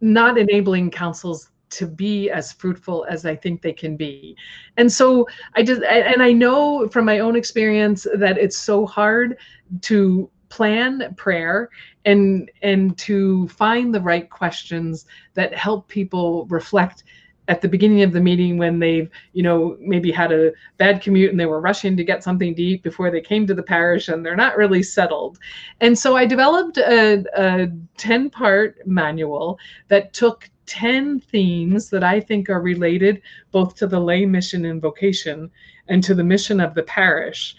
[0.00, 4.36] not enabling councils to be as fruitful as I think they can be.
[4.76, 9.36] And so I just and I know from my own experience that it's so hard
[9.82, 11.68] to plan prayer
[12.04, 15.04] and and to find the right questions
[15.34, 17.04] that help people reflect
[17.48, 21.30] at the beginning of the meeting when they've you know maybe had a bad commute
[21.30, 24.08] and they were rushing to get something to eat before they came to the parish
[24.08, 25.38] and they're not really settled.
[25.80, 32.20] And so i developed a, a 10 part manual that took 10 themes that i
[32.20, 35.50] think are related both to the lay mission and vocation
[35.88, 37.56] and to the mission of the parish.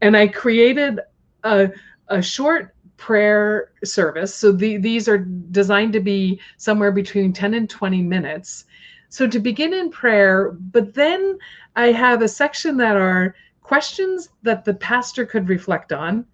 [0.00, 1.00] And i created
[1.42, 1.70] a,
[2.08, 4.32] a short prayer service.
[4.32, 8.64] So the, these are designed to be somewhere between 10 and 20 minutes
[9.12, 11.38] so to begin in prayer, but then
[11.76, 16.24] I have a section that are questions that the pastor could reflect on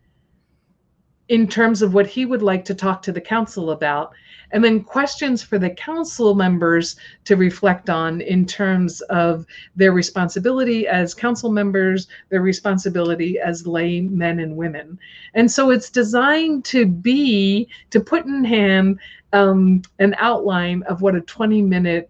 [1.26, 4.12] in terms of what he would like to talk to the council about,
[4.53, 10.87] and then questions for the council members to reflect on in terms of their responsibility
[10.87, 14.97] as council members, their responsibility as lay men and women.
[15.35, 19.01] And so it's designed to be, to put in hand
[19.33, 22.09] um, an outline of what a 20 minute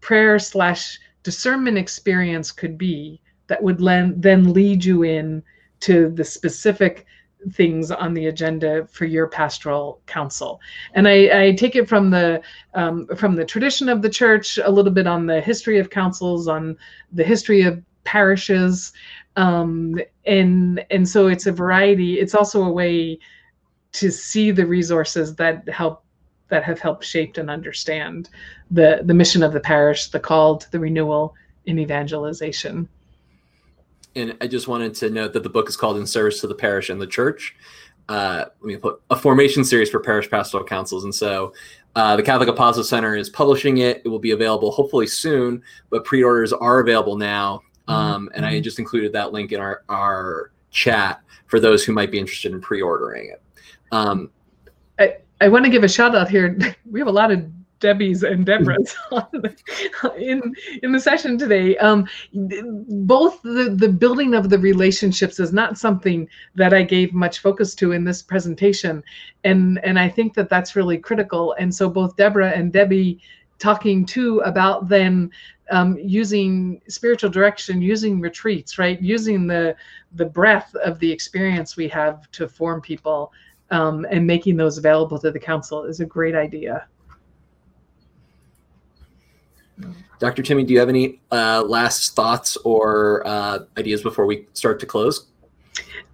[0.00, 5.42] prayer slash discernment experience could be that would then lead you in
[5.80, 7.06] to the specific
[7.52, 10.60] things on the agenda for your pastoral council
[10.94, 12.42] and i, I take it from the
[12.74, 16.48] um, from the tradition of the church a little bit on the history of councils
[16.48, 16.76] on
[17.12, 18.92] the history of parishes
[19.38, 19.94] um,
[20.26, 22.18] and and so it's a variety.
[22.18, 23.20] It's also a way
[23.92, 26.04] to see the resources that help
[26.48, 28.30] that have helped shaped and understand
[28.70, 31.34] the the mission of the parish, the call to the renewal
[31.66, 32.88] in evangelization.
[34.16, 36.54] And I just wanted to note that the book is called "In Service to the
[36.54, 37.54] Parish and the Church."
[38.08, 41.52] Uh, let me put a formation series for parish pastoral councils, and so
[41.94, 44.00] uh, the Catholic Apostolate Center is publishing it.
[44.04, 47.62] It will be available hopefully soon, but pre-orders are available now.
[47.88, 47.92] Mm-hmm.
[47.92, 48.34] Um, mm-hmm.
[48.36, 52.18] And I just included that link in our our chat for those who might be
[52.18, 53.42] interested in pre-ordering it.
[53.92, 54.30] Um,
[54.98, 56.58] I, I want to give a shout out here.
[56.90, 57.44] We have a lot of
[57.80, 58.96] Debbie's and Deborah's
[60.18, 61.76] in in the session today.
[61.76, 67.38] Um, both the the building of the relationships is not something that I gave much
[67.38, 69.02] focus to in this presentation,
[69.44, 71.54] and and I think that that's really critical.
[71.58, 73.20] And so both Deborah and Debbie
[73.58, 75.30] talking too about then
[75.70, 79.76] um, using spiritual direction, using retreats, right, using the
[80.12, 83.32] the breadth of the experience we have to form people
[83.70, 86.86] um, and making those available to the council is a great idea.
[90.18, 90.42] Dr.
[90.42, 94.86] Timoney, do you have any uh, last thoughts or uh, ideas before we start to
[94.86, 95.26] close?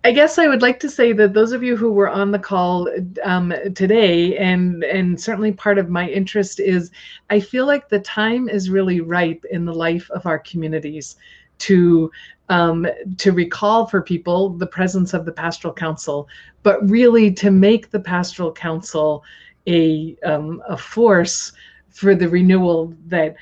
[0.07, 2.39] I guess I would like to say that those of you who were on the
[2.39, 2.87] call
[3.23, 6.91] um, today, and and certainly part of my interest is,
[7.31, 11.17] I feel like the time is really ripe in the life of our communities
[11.59, 12.11] to
[12.51, 12.87] um,
[13.17, 16.29] to recall for people the presence of the pastoral council,
[16.63, 19.25] but really to make the pastoral council
[19.67, 21.53] a um, a force
[21.91, 23.37] for the renewal that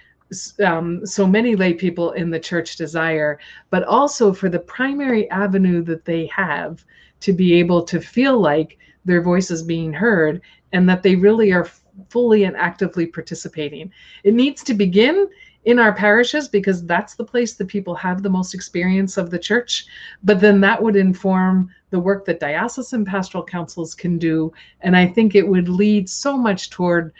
[0.64, 3.38] um, so many lay people in the church desire,
[3.70, 6.84] but also for the primary avenue that they have
[7.20, 10.40] to be able to feel like their voice is being heard
[10.72, 11.68] and that they really are
[12.08, 13.92] fully and actively participating.
[14.24, 15.28] It needs to begin
[15.64, 19.38] in our parishes because that's the place that people have the most experience of the
[19.38, 19.86] church.
[20.22, 24.52] But then that would inform the work that diocesan pastoral councils can do.
[24.80, 27.12] And I think it would lead so much toward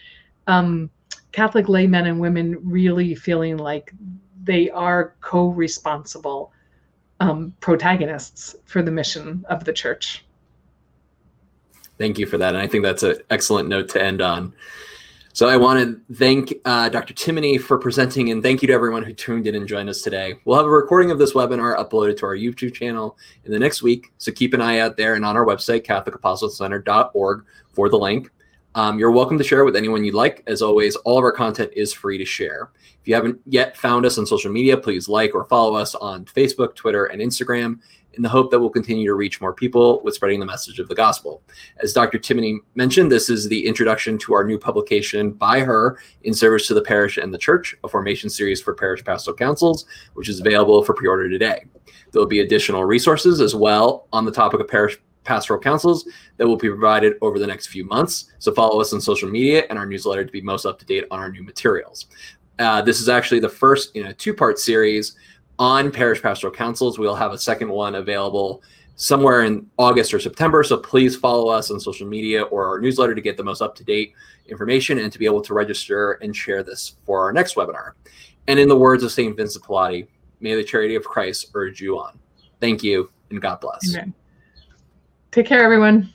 [0.49, 0.91] um,
[1.31, 3.93] Catholic laymen and women really feeling like
[4.43, 6.53] they are co responsible
[7.21, 10.25] um, protagonists for the mission of the church.
[11.99, 12.55] Thank you for that.
[12.55, 14.53] And I think that's an excellent note to end on.
[15.35, 17.15] So I want to thank uh, Dr.
[17.15, 20.35] Timoney for presenting and thank you to everyone who tuned in and joined us today.
[20.45, 23.17] We'll have a recording of this webinar uploaded to our YouTube channel
[23.47, 24.13] in the next week.
[24.19, 28.31] So keep an eye out there and on our website, catholicapostolatecenter.org for the link.
[28.75, 30.43] Um, you're welcome to share it with anyone you'd like.
[30.47, 32.71] As always, all of our content is free to share.
[33.01, 36.27] If you haven't yet found us on social media, please like or follow us on
[36.27, 37.79] Facebook, Twitter, and Instagram
[38.15, 40.89] in the hope that we'll continue to reach more people with spreading the message of
[40.89, 41.43] the gospel.
[41.83, 42.19] As Dr.
[42.19, 46.75] Timoney mentioned, this is the introduction to our new publication by her in service to
[46.75, 50.83] the parish and the church, a formation series for parish pastoral councils, which is available
[50.83, 51.65] for pre order today.
[52.11, 56.07] There will be additional resources as well on the topic of parish pastoral councils
[56.37, 58.33] that will be provided over the next few months.
[58.39, 61.05] So follow us on social media and our newsletter to be most up to date
[61.11, 62.07] on our new materials.
[62.59, 65.17] Uh, this is actually the first in a two part series
[65.59, 66.99] on parish pastoral councils.
[66.99, 68.63] We'll have a second one available
[68.97, 70.63] somewhere in August or September.
[70.63, 73.75] So please follow us on social media or our newsletter to get the most up
[73.77, 74.15] to date
[74.47, 77.93] information and to be able to register and share this for our next webinar.
[78.49, 79.37] And in the words of St.
[79.37, 80.07] Vincent Pallotti,
[80.41, 82.19] may the charity of Christ urge you on.
[82.61, 83.95] Thank you and God bless.
[83.95, 84.15] Amen.
[85.31, 86.13] Take care, everyone.